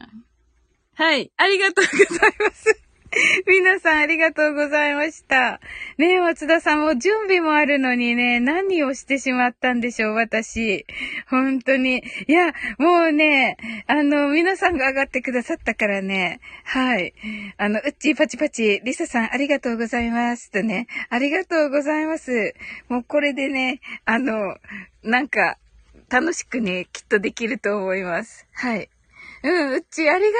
[0.94, 1.32] はい。
[1.36, 2.82] ありがとうございます。
[3.46, 5.60] 皆さんありがとうございました。
[5.98, 10.86] ねえ、松田さんも準備もあるのにね、何をしてしまったんでしょう、私。
[11.28, 12.04] 本当に。
[12.28, 13.56] いや、もうね、
[13.86, 16.40] あの、皆さんが上がってくださったからね。
[16.64, 17.14] はい。
[17.56, 20.50] あの、うっちーパチパチ、リサさんありがとうございます。
[20.52, 22.54] とね、ありがとうございます。
[22.88, 24.56] もうこれでね、あの、
[25.02, 25.58] なんか、
[26.08, 28.46] 楽しくね、きっとできると思います。
[28.52, 28.88] はい。
[29.42, 30.38] うん、うち、ありが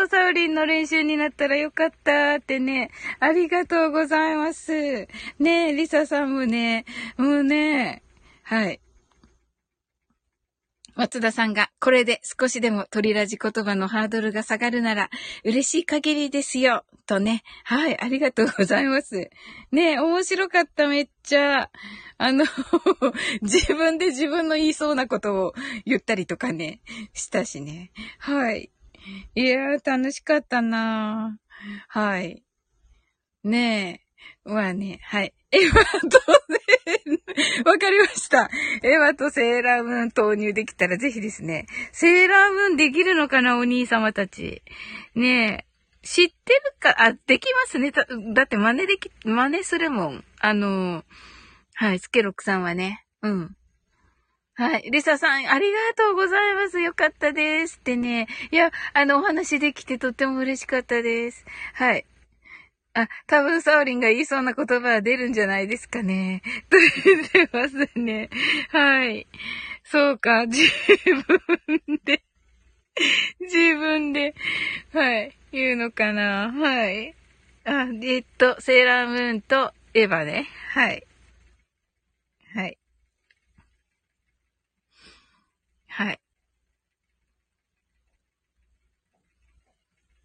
[0.00, 0.08] とう。
[0.08, 2.90] サウリンの練習になったらよかったってね。
[3.20, 5.06] ありがとうございます。
[5.38, 6.84] ねえ、リサさんもね、
[7.16, 8.02] もうね、
[8.42, 8.80] はい。
[10.94, 15.10] 松田さんが、これで少しでも鳥ラジ言葉のハードルが下がるなら、
[15.44, 16.84] 嬉しい限りですよ。
[17.06, 17.42] とね。
[17.64, 19.30] はい、ありがとうございます。
[19.70, 21.70] ね、面白かった、めっちゃ。
[22.18, 22.44] あの、
[23.42, 26.80] 自分で自分の言いそうなことを言ったりとかね、
[27.14, 27.90] したしね。
[28.18, 28.70] はい。
[29.34, 31.38] いやー、楽しかったな
[31.88, 32.42] はい。
[33.44, 34.01] ねえ。
[34.44, 35.32] まあね、はい。
[35.52, 36.18] エヴァと
[36.48, 36.58] ね、
[37.64, 38.50] わかりました。
[38.82, 41.66] エヴァとセーラームーン投入できたらぜひですね。
[41.92, 44.62] セーラームーンできるのかな、お兄様たち。
[45.14, 45.72] ねえ。
[46.04, 47.92] 知ってるか、あ、できますね。
[47.92, 50.24] だだって真似でき、真似するもん。
[50.40, 51.04] あの、
[51.74, 53.06] はい、スケロックさんはね。
[53.22, 53.56] うん。
[54.54, 54.90] はい。
[54.90, 56.78] リサさん、ありがとうございます。
[56.80, 57.78] よかったです。
[57.78, 58.26] ってね。
[58.50, 61.46] いや、あの、お話できてとっても嬉しかったです。
[61.74, 62.04] はい。
[62.94, 66.42] あ、多分サオリンが言いそうな言葉は出るんじゃないですかね。
[66.70, 68.28] と言ってますね。
[68.70, 69.26] はい。
[69.84, 70.62] そうか、 自
[71.06, 72.22] 分で、
[73.40, 74.34] 自分で、
[74.92, 76.52] はい、言うのかな。
[76.52, 77.14] はい。
[77.64, 80.48] あ、えっと、セーラームーンとエヴァね。
[80.70, 81.06] はい。
[82.54, 82.78] はい。
[85.86, 86.20] はい。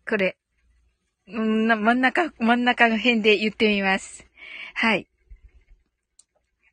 [0.07, 0.36] これ、
[1.31, 4.25] ん真ん中、真ん中の辺で言ってみます。
[4.73, 5.07] はい。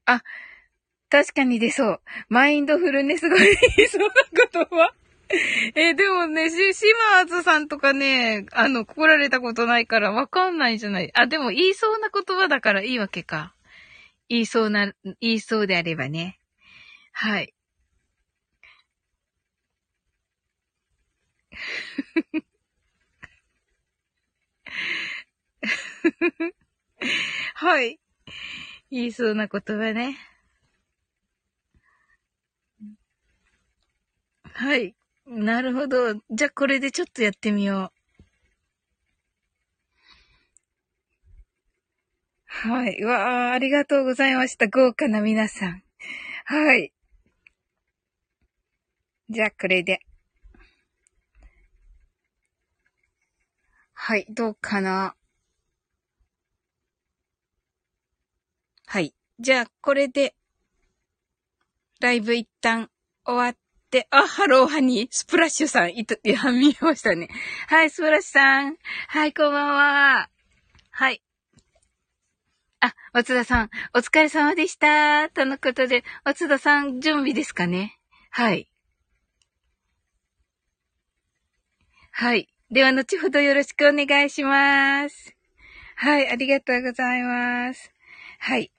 [0.07, 0.23] あ、
[1.11, 2.01] 確かに出そう。
[2.29, 4.09] マインドフルネスが言いそうな
[4.65, 4.95] ことは。
[5.75, 11.11] えでもね、し、島津さんとかね、あの、来られたことないからわかんないじゃない。
[11.15, 13.55] あ、でも言いそうな言葉だからいいわけか。
[14.29, 16.39] 言いそうな、言いそうであればね。
[17.13, 17.55] はい。
[27.55, 27.99] はい。
[28.91, 30.19] 言いそうな言葉ね。
[34.53, 34.95] はい。
[35.27, 36.15] なるほど。
[36.31, 38.05] じゃあこれでちょっとやってみよう。
[42.47, 43.03] はい。
[43.03, 44.69] わあ、ありがとうございました。
[44.69, 45.83] 豪華な皆さん。
[46.45, 46.93] はい。
[49.29, 50.01] じゃあこれで。
[53.93, 55.17] はい、どうかな。
[58.95, 59.13] はい。
[59.41, 60.37] じゃあ、これで、
[62.01, 62.89] ライブ一旦
[63.27, 63.57] 終わっ
[63.91, 67.29] て、あ、ハローハニー、スプラッシュさん、いと、いや、見ましたね。
[67.67, 68.77] はい、スプラッシュさん。
[69.09, 70.31] はい、こんばんは。
[70.93, 71.25] はい。
[72.79, 75.29] あ、松田さん、お疲れ様でした。
[75.29, 77.99] とのことで、松田さん、準備ですかね
[78.31, 78.69] はい。
[82.13, 82.49] はい。
[82.71, 85.35] では、後ほどよろしくお願いします。
[85.97, 87.91] はい、ありがとうございます。
[88.39, 88.74] はい。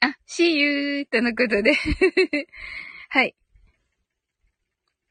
[0.00, 1.06] あ、see you!
[1.06, 1.74] とのことで。
[3.08, 3.34] はい。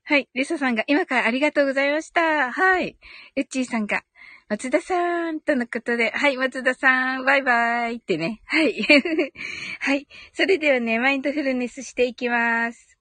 [0.04, 0.30] はい。
[0.36, 2.52] リサさんが今からありがとうございました。
[2.52, 2.96] はい。
[3.36, 4.04] エッチーさんが、
[4.48, 8.42] 松田さんとのことで、はい、松田さん、バイバイってね。
[8.46, 8.84] はい。
[9.82, 10.08] はい。
[10.34, 13.00] それではね、マインドフルネスしていきます。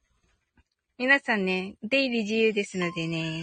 [0.97, 3.43] 皆さんね、出入り自由ですのでね。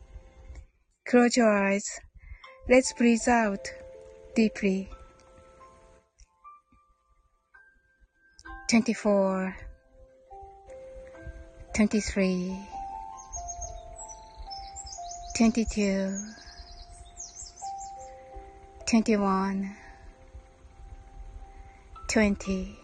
[1.07, 1.85] Close your eyes.
[2.69, 3.67] Let's breathe out
[4.35, 4.89] deeply.
[8.69, 9.53] 24
[11.75, 12.57] 23
[15.35, 16.17] 22
[18.85, 19.75] 21
[22.07, 22.79] 20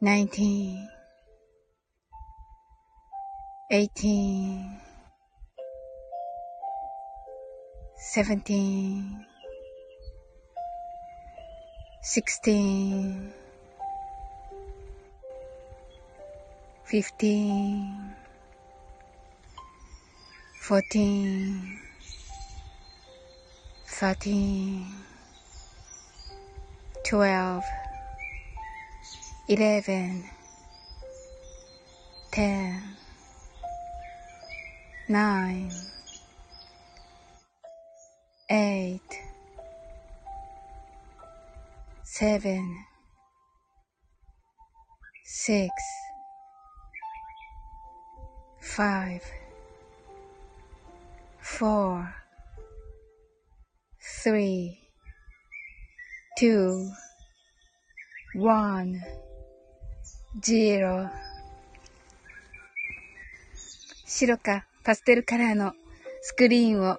[0.00, 0.88] 19
[3.72, 4.87] 18
[8.00, 9.26] 17
[12.00, 13.32] 16
[16.84, 18.16] 15
[20.60, 21.78] 14
[23.84, 24.86] 13
[27.04, 27.64] 12
[29.48, 30.24] 11
[32.30, 32.82] 10
[35.08, 35.97] 9
[38.50, 39.02] eight,
[42.02, 42.84] seven,
[45.24, 45.70] six,
[48.60, 49.22] five,
[51.40, 52.14] four,
[54.24, 54.78] three,
[56.38, 56.90] two,
[58.34, 59.00] one,
[60.42, 61.10] zero.
[64.06, 65.74] 白かパステルカラーの
[66.22, 66.98] スクリーンを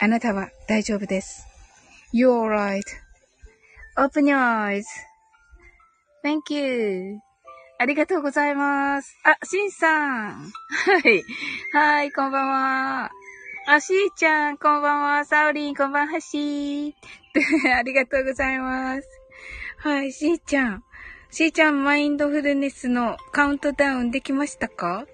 [0.00, 1.46] あなたは大丈夫です。
[2.12, 2.48] You're
[3.96, 4.82] right.Open your
[6.22, 7.20] eyes.Thank you.
[7.78, 9.16] ありがとうございます。
[9.24, 10.34] あ、しんさん。
[10.34, 11.24] はい。
[11.72, 13.10] はい、こんばんは。
[13.66, 15.24] あ、しーちゃん、こんばんは。
[15.24, 16.94] サオリン、こんばんはしー。
[17.74, 19.08] ありがとうございます。
[19.78, 20.84] はい、しーちゃん。
[21.30, 25.06] しーちゃん、マインドフルネスのカウントダウンできましたか？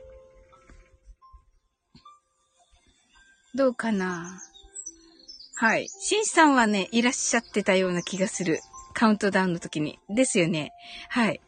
[3.54, 4.40] どうかな？
[5.60, 5.90] はい。
[5.90, 8.60] しんさんはね、いらっしゃってたような気がする。
[8.94, 9.98] カウントダウンの時に。
[10.08, 10.72] ですよね。
[11.10, 11.42] はい。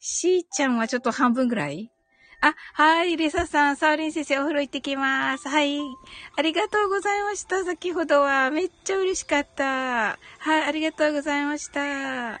[0.00, 1.90] しーちゃんはちょっと半分ぐらい？
[2.40, 5.50] あ、はい、リサさん、サーリン先生お風呂行ってきます。
[5.50, 5.80] はい。
[6.38, 7.62] ありがとうございました。
[7.62, 8.50] 先ほどは。
[8.50, 9.64] めっちゃ嬉しかった。
[9.64, 11.80] はい、ありがとうございました。
[11.80, 12.38] は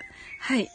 [0.56, 0.70] い。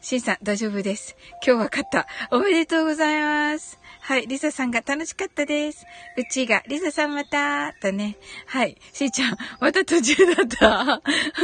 [0.00, 1.16] シンさん、大丈夫です。
[1.44, 2.06] 今日は勝った。
[2.30, 3.80] おめでとうございます。
[4.08, 5.84] はい、リサさんが楽しかったです。
[6.16, 8.16] うちが、リサさんまた、とね。
[8.46, 10.84] はい、しーちゃん、また途中だった。
[10.84, 11.02] 本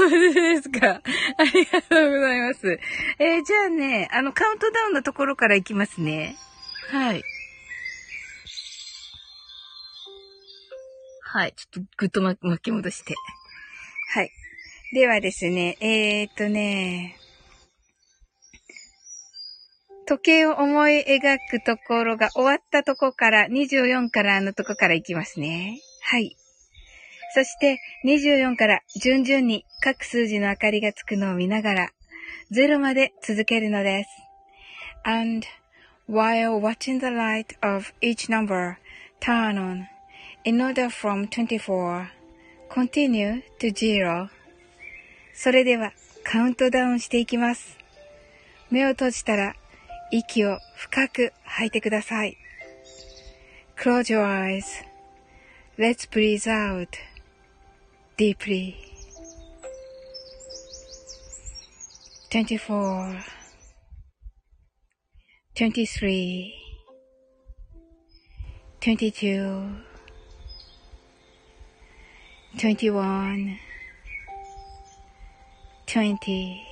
[0.08, 1.02] 当ですか？
[1.38, 2.78] ありがとうございます。
[3.18, 6.36] えー、じゃあね、あの、カウントダウンのところからいきますね。
[6.92, 7.24] はい。
[11.22, 11.54] はい。
[11.56, 13.16] ちょっとぐっと巻き戻して。
[14.14, 14.30] はい。
[14.94, 17.16] ではですね、えー、っとね、
[20.12, 25.80] 時計を思い描くところが終わったとこから、24からのとこからいきますね。
[26.02, 26.36] はい。
[27.34, 31.90] そして、24から順々に各数字の明かりがつくのを見ながら、
[32.50, 34.10] 0まで続けるのです。
[35.04, 35.46] and
[36.06, 38.78] while watching the light of each number
[39.18, 39.88] turn on
[40.44, 42.10] in order from 24
[42.68, 44.28] continue to zero
[45.32, 45.92] それでは
[46.22, 47.78] カウントダウンしていきます。
[48.70, 49.56] 目を閉じたら
[50.12, 52.36] 息を深く吐いてください。
[53.76, 54.64] Close your eyes.
[55.78, 56.88] Let's breathe out
[58.16, 58.74] deeply.
[62.30, 63.24] 24
[65.54, 66.54] 23
[68.80, 69.82] 22
[72.56, 73.58] 21
[75.86, 76.71] 20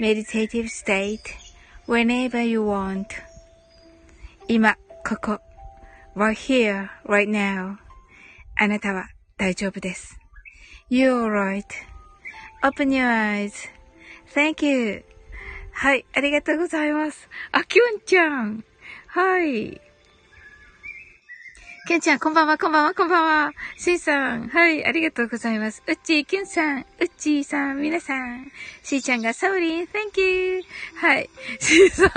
[0.00, 1.22] meditative state
[1.86, 3.06] whenever you want.
[4.46, 5.40] 今、ここ、
[6.16, 7.76] right here, right now.
[8.56, 10.18] あなたは大丈夫です。
[10.90, 11.64] You're right.
[12.62, 13.52] Open your eyes.
[14.34, 15.04] Thank you.
[15.72, 17.28] はい、ありがとうございます。
[17.52, 18.64] あ、きゅんちゃん。
[19.06, 19.80] はい。
[21.85, 23.51] きゅんちゃん、こんばんは、こんばんは、こんばんは。
[23.77, 25.83] しんさん、はい、ありがとうございます。
[25.85, 28.49] うっちー、きゅんさん、うっちーさん、皆さん。
[28.83, 30.61] しーちゃんが、サウリン、thank you.
[30.95, 31.29] はい。
[31.59, 32.09] しんさん、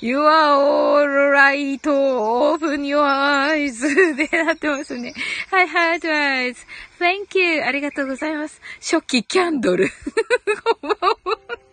[0.00, 3.78] you are all right, open your eyes
[4.18, 5.14] でなってますね。
[5.52, 6.56] はい、hard eyes.
[6.98, 7.62] thank you.
[7.62, 8.60] ありがとうございます。
[8.80, 9.88] 初期キャンドル。
[10.82, 11.63] こんばんは。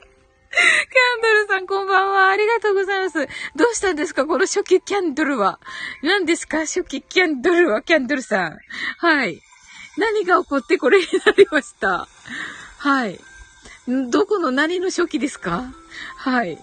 [0.51, 2.27] キャンドルさんこんばんは。
[2.29, 3.25] ありがとうございます。
[3.55, 5.59] どうしたんですかこの初期キャンドルは。
[6.03, 8.57] 何ですか初期キャンドルは、キャンドルさん。
[8.97, 9.41] はい。
[9.97, 12.07] 何が起こってこれになりました。
[12.77, 13.19] はい。
[14.09, 15.73] どこの何の初期ですか？
[16.17, 16.57] はい。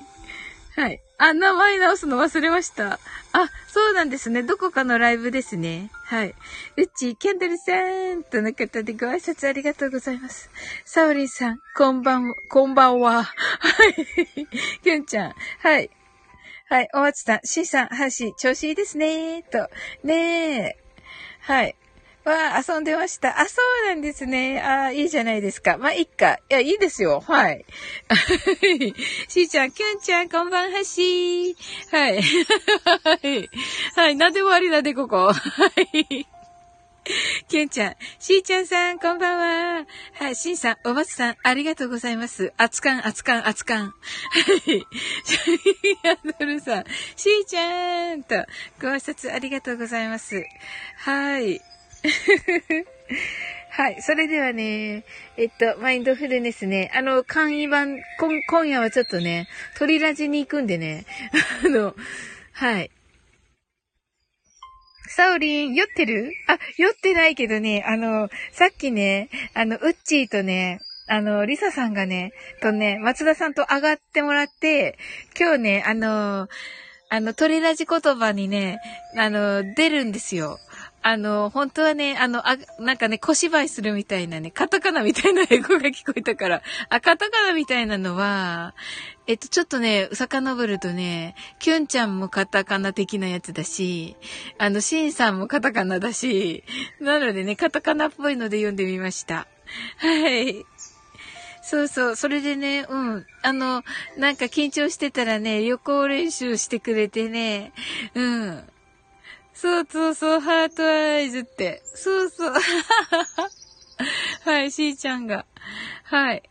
[0.77, 1.01] はい。
[1.19, 3.01] あ、名前直すの忘れました。
[3.33, 4.43] あ、そうなんですね。
[4.43, 5.91] どこかのライブですね。
[6.05, 6.35] はい。
[6.77, 7.73] うっち、キャンドルさ
[8.15, 10.51] んとの方でご挨拶ありがとうございます。
[10.85, 13.25] サオリンさん、こんばん、こんばんは。
[13.25, 13.33] は
[13.89, 14.47] い。
[14.83, 15.91] キュンちゃん、はい。
[16.71, 19.69] はい、おわちさん、シーさん、はし、調子いいですねーと。
[20.05, 20.77] ねえ。
[21.41, 21.77] はい。
[22.25, 23.41] わあ、遊んでました。
[23.41, 24.61] あ、そうなんですね。
[24.61, 25.79] あいいじゃないですか。
[25.79, 26.35] まあ、いっか。
[26.35, 27.23] いや、いいですよ。
[27.27, 27.65] はい。
[29.29, 31.57] しーちゃん、きゅんちゃん、こんばんはしー。
[31.91, 32.21] はい。
[32.21, 33.51] はい。
[33.97, 34.17] はい。
[34.17, 35.33] なんで終わりなんで、ここ？
[35.33, 35.33] は
[35.93, 36.27] い。
[37.49, 39.87] けんちゃん、しーちゃんさん、こんばんは。
[40.13, 42.53] はい、しんさん、おばつさん、ありがとうございます。
[42.59, 43.87] あつかん、あつかん、あつかん。
[43.87, 43.93] は
[44.67, 44.85] い。
[46.05, 46.85] ヤドルさん、
[47.17, 48.35] しーちゃんと、
[48.81, 50.45] ご挨拶ありがとうございます。
[50.99, 51.63] はい。
[53.71, 54.03] はい。
[54.03, 55.05] それではね、
[55.37, 61.07] えっと、マインドフルネスね、あの、簡易版、今今夜はちょっとね、鳥ラジに行くんでね、
[61.65, 61.95] あの、
[62.53, 62.91] はい。
[65.09, 66.33] サオリン、酔ってる？
[66.49, 74.99] あ、酔ってないけどね、あの、さっきね、あの、ウッチーとね、あの、リサさんがね、とね、松田さんと上がってもらって、
[75.39, 76.49] 今日ね、あの、
[77.11, 78.79] あの、トレラジ言葉にね、
[79.17, 80.59] あの、出るんですよ。
[81.03, 88.75] あの、本当はね、あの、あ、なんかね、小芝居するみたいなね、カタカナみたいな英語が聞こえたから、あ、カタカナみたいなのは、
[89.27, 94.17] えっと、ちょっとね、遡るとね、キュンちゃんもカタカナ的なやつだし、
[94.59, 96.65] あの、シンさんもカタカナだし、
[97.01, 99.47] なのでね、カタカナっぽいので読んでみました。
[99.99, 100.65] はい。
[101.63, 102.17] そうそう。
[102.17, 103.27] それでね、うん。
[103.43, 103.85] あの、
[104.17, 107.73] なんか緊張してたらね、旅行練習してくれてね、
[108.15, 108.65] うん。
[109.61, 111.83] そうそうそう、ハートアイズって。
[111.85, 112.55] そうそう。
[114.47, 115.47] はい、しーちゃんが。
[116.05, 116.45] はい。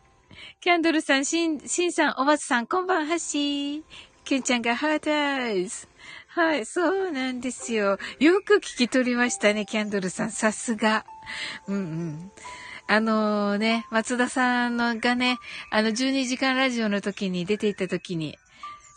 [0.60, 3.82] キャンドルさん、しん、しんさん、おばつさん、こんばんはしー。
[4.24, 5.88] きゅんちゃんがハートアイズ。
[6.26, 7.98] はい、そうなんですよ。
[8.20, 10.30] よく聞き取りましたね、キャンドルさん。
[10.30, 11.06] さすが。
[11.66, 12.32] うんうん。
[12.88, 15.38] あのー、ね、松田さんのがね、
[15.70, 18.36] あの、12時間ラジオの時に出ていた時に、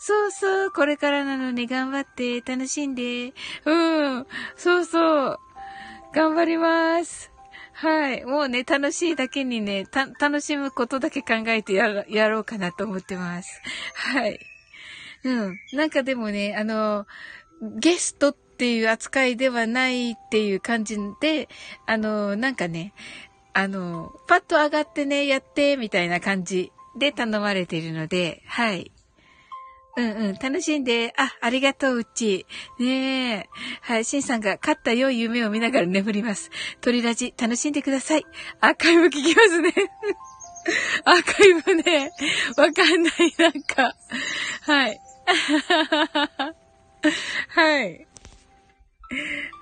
[0.04, 3.32] そうそう、これからなのに頑張って楽しんで。
[3.64, 4.26] うん、
[4.56, 5.38] そうそう。
[6.12, 7.30] 頑張ります。
[7.72, 8.24] はい。
[8.24, 13.62] もうね、楽しいだけにね、た、楽しむことだけ考えてややろうかなと思ってます。
[13.94, 14.40] はい。
[15.22, 15.56] うん。
[15.72, 17.06] なんかでもね、あの、
[17.62, 21.48] ゲストっていう扱いではないっていう感じで、
[21.86, 22.92] あの、なんかね、
[23.52, 28.90] あの、パッと上がってね、やって、みたいな感じで頼まれているので、はい。
[29.96, 30.34] うんうん。
[30.34, 31.12] 楽しんで。
[31.16, 32.46] あ、ありがとう、うち。
[32.78, 33.48] ねえ。
[33.82, 34.04] はい。
[34.04, 36.50] しんさんが勝った良い夢を見ながら眠ります。
[36.80, 38.24] 鳥ラジ、楽しんでください。
[38.60, 39.74] アーカイブ聞きますね。
[41.04, 42.10] アーカイブね。
[42.56, 43.94] わかんない、なんか。
[44.62, 44.98] はい。
[47.48, 48.06] はい。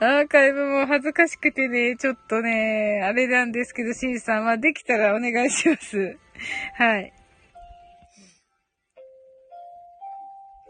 [0.00, 6.16] アーカイブも恥ずかしくてね、ちょっとね、あれなんですけど、しんさんはできたらお願いします。
[6.74, 7.12] はい。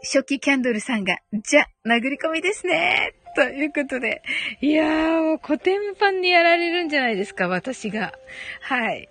[0.03, 4.23] 初期キャンドルさんが、じゃ、殴り込みですねということで。
[4.59, 8.13] いやー、もう古典版にやられるんじゃないですか、私が。
[8.61, 9.07] はい。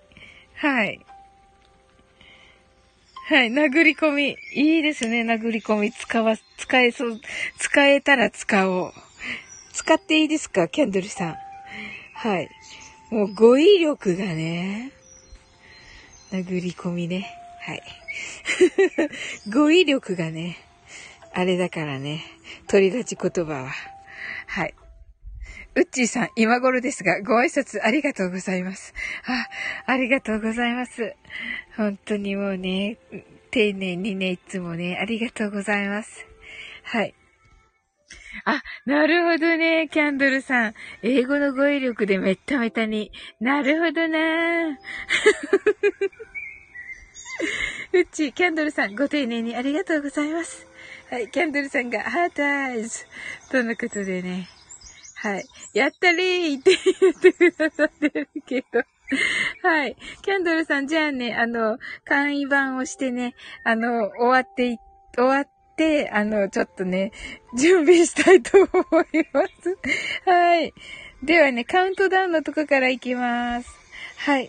[0.55, 1.01] はい。
[3.29, 4.37] はい、殴り込み。
[4.55, 5.93] いいですね、殴り込み。
[5.93, 7.21] 使わ、使えそう、
[7.59, 8.93] 使えたら使おう。
[9.73, 11.37] 使っていいですか、キャンドルさん。
[12.15, 12.51] はい。
[13.11, 14.91] もう語彙力がね。
[16.33, 17.33] 殴り込みね。
[17.61, 17.83] はい。
[19.53, 20.59] 語彙力がね。
[21.33, 22.25] あれだからね。
[22.69, 23.71] 取り立ち言葉は。
[24.47, 24.75] はい。
[25.77, 28.93] うっちーさん、今頃ですが、ご挨拶ありがとうございます。
[29.87, 31.15] あ、ありがとうございます。
[31.77, 32.99] 本当にもうね、
[33.53, 36.27] 丁寧にね、いつもね、ありがとうございます。
[36.83, 37.15] はい。
[38.45, 40.75] あ、なるほどね、キャンドルさん。
[41.03, 43.13] 英語の語彙力でめっためたに。
[43.41, 44.71] なるほどな
[47.93, 50.70] うっち、キャンドルさん、ご丁寧にありがとうございます。
[51.11, 53.01] はい、キャンドルさんがハートアイズ
[53.51, 54.49] とのことでね。
[55.17, 55.45] はい。
[55.75, 58.81] やったりーって言ってくださってるけど。
[59.69, 59.97] はい。
[60.23, 63.35] キャンドルさん、じゃあね、あの、簡易版をしてね、
[63.65, 64.79] あの、終わってい、
[65.17, 67.11] 終わって、あの、ちょっとね、
[67.59, 69.77] 準備したいと思います。
[70.31, 70.73] はい。
[71.25, 73.69] ではね、カウントダウンのとこからいきます。
[74.19, 74.49] はい。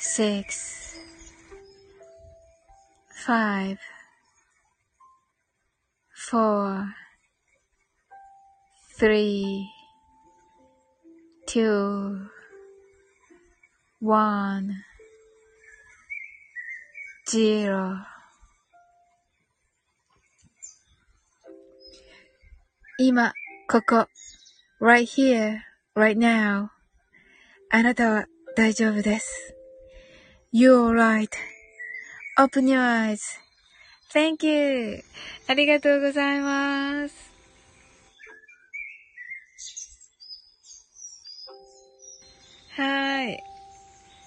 [0.00, 0.98] six,
[3.26, 3.78] five,
[6.14, 6.94] four,
[8.98, 9.68] three,
[11.46, 12.28] two,
[14.00, 14.84] one,
[17.28, 18.06] zero.
[22.98, 23.34] 今、
[23.68, 24.08] ここ、
[24.80, 25.60] right here,
[25.94, 26.70] right now.
[27.70, 29.54] あなたは大丈夫です。
[30.53, 32.81] You're right.Open your
[34.11, 35.01] eyes.Thank you.
[35.47, 37.31] ありがとうございます。
[42.75, 43.39] はーい。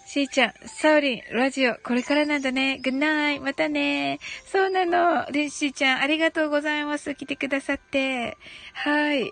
[0.07, 2.79] しーちゃん、サオリン、ラジオ、これからなんだね。
[2.79, 4.19] グッナイ、またね。
[4.47, 5.31] そうなの。
[5.31, 7.15] で、しーちゃん、ありがとうございます。
[7.15, 8.39] 来てくださって。
[8.73, 9.31] はい。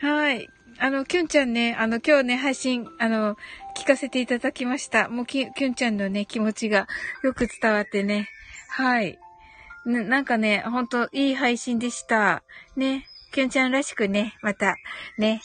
[0.00, 0.50] はい。
[0.78, 3.36] あの、キュンちゃんね、あの、今日ね、配信、あの、
[3.76, 5.08] 聞かせていただきました。
[5.08, 6.86] もうき、きゅんちゃんのね、気持ちが
[7.22, 8.28] よく伝わってね。
[8.68, 9.18] はい。
[9.84, 12.42] ななんかね、ほんと、いい配信でした。
[12.76, 13.06] ね。
[13.32, 14.76] きゅんちゃんらしくね、また、
[15.18, 15.40] ね、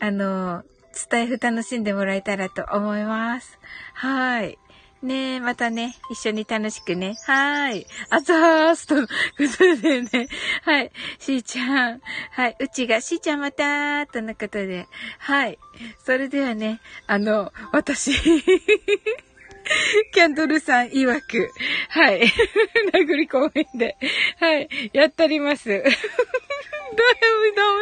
[0.00, 0.62] あの、
[0.92, 3.58] スタイフ楽しんでもらえたらと思います。
[3.94, 4.58] はい。
[5.02, 7.14] ねえ、またね、一緒に楽しくね。
[7.26, 7.86] はーい。
[8.10, 9.08] あざーすと、こ
[9.56, 10.28] とでね。
[10.62, 10.90] はい。
[11.20, 12.00] しーちゃん。
[12.32, 12.56] はい。
[12.58, 14.88] うちが、しーちゃんまたーとのことで。
[15.18, 15.58] はい。
[16.04, 18.10] それではね、あの、私、
[20.12, 21.50] キャンドルさん曰く、
[21.90, 22.22] はい。
[22.92, 23.96] 殴り公園で、
[24.40, 24.68] はい。
[24.92, 25.68] やってります。
[25.70, 25.92] だめ、だ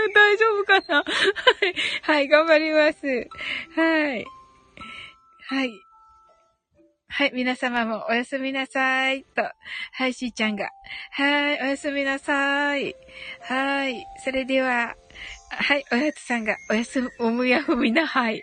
[0.06, 0.96] め、大丈夫かな？
[0.96, 1.74] はい。
[2.02, 3.06] はい、頑張ります。
[3.74, 4.26] はい。
[5.48, 5.85] はい。
[7.08, 9.24] はい、皆様もおやすみなさい。
[9.24, 9.42] と。
[9.92, 10.70] はい、しーちゃんが。
[11.12, 12.94] はい、おやすみなさい。
[13.40, 14.04] はい。
[14.22, 14.94] それでは、
[15.48, 18.42] はい、おやつさんが、おやす、おむやふみな、はい。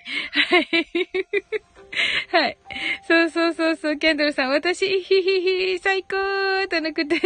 [0.49, 0.68] はい。
[2.32, 2.58] はい。
[3.08, 6.18] そうそうそうそう、キャンドルさん、私、ひひひ、最高
[6.68, 7.20] とのことで。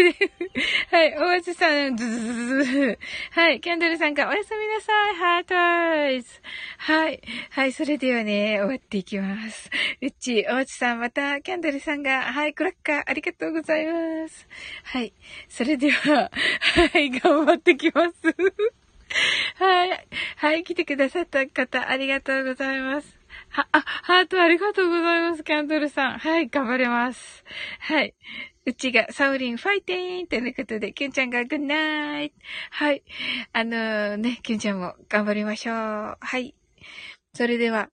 [0.91, 2.99] はい、おわつさん、ズズズズ。
[3.32, 6.41] はい、キャンドルさんが、おやすみなさい、ハートアイズ。
[6.78, 7.22] はい。
[7.51, 9.70] はい、それではね、終わっていきます。
[10.01, 14.47] うち、おわつさん、また、キャンドルさんが、はい、クラッカー、ありがとうございます。
[14.84, 15.13] はい。
[15.47, 16.30] それでは、
[16.91, 18.15] はい、頑張ってきます。
[19.55, 20.07] はい。
[20.36, 23.16] はい、来てくださった方、ありがとうございます。
[23.72, 26.18] あ、ハートありがとうございます、キャンドルさん。
[26.20, 27.43] はい、頑張れます。
[27.80, 28.14] はい。
[28.66, 32.34] うちが、サオリンファイティーンということで、キュンちゃんが good night
[32.70, 33.03] はい。
[33.53, 36.18] あのー、ね、キュンちゃんも頑張りましょう。
[36.20, 36.53] はい。
[37.34, 37.89] それでは、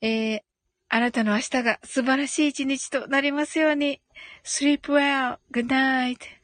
[0.00, 0.40] えー、
[0.88, 4.00] あなたの明日が素晴らしい一日となりますように。
[4.44, 5.38] sleep well.
[5.52, 6.37] good night.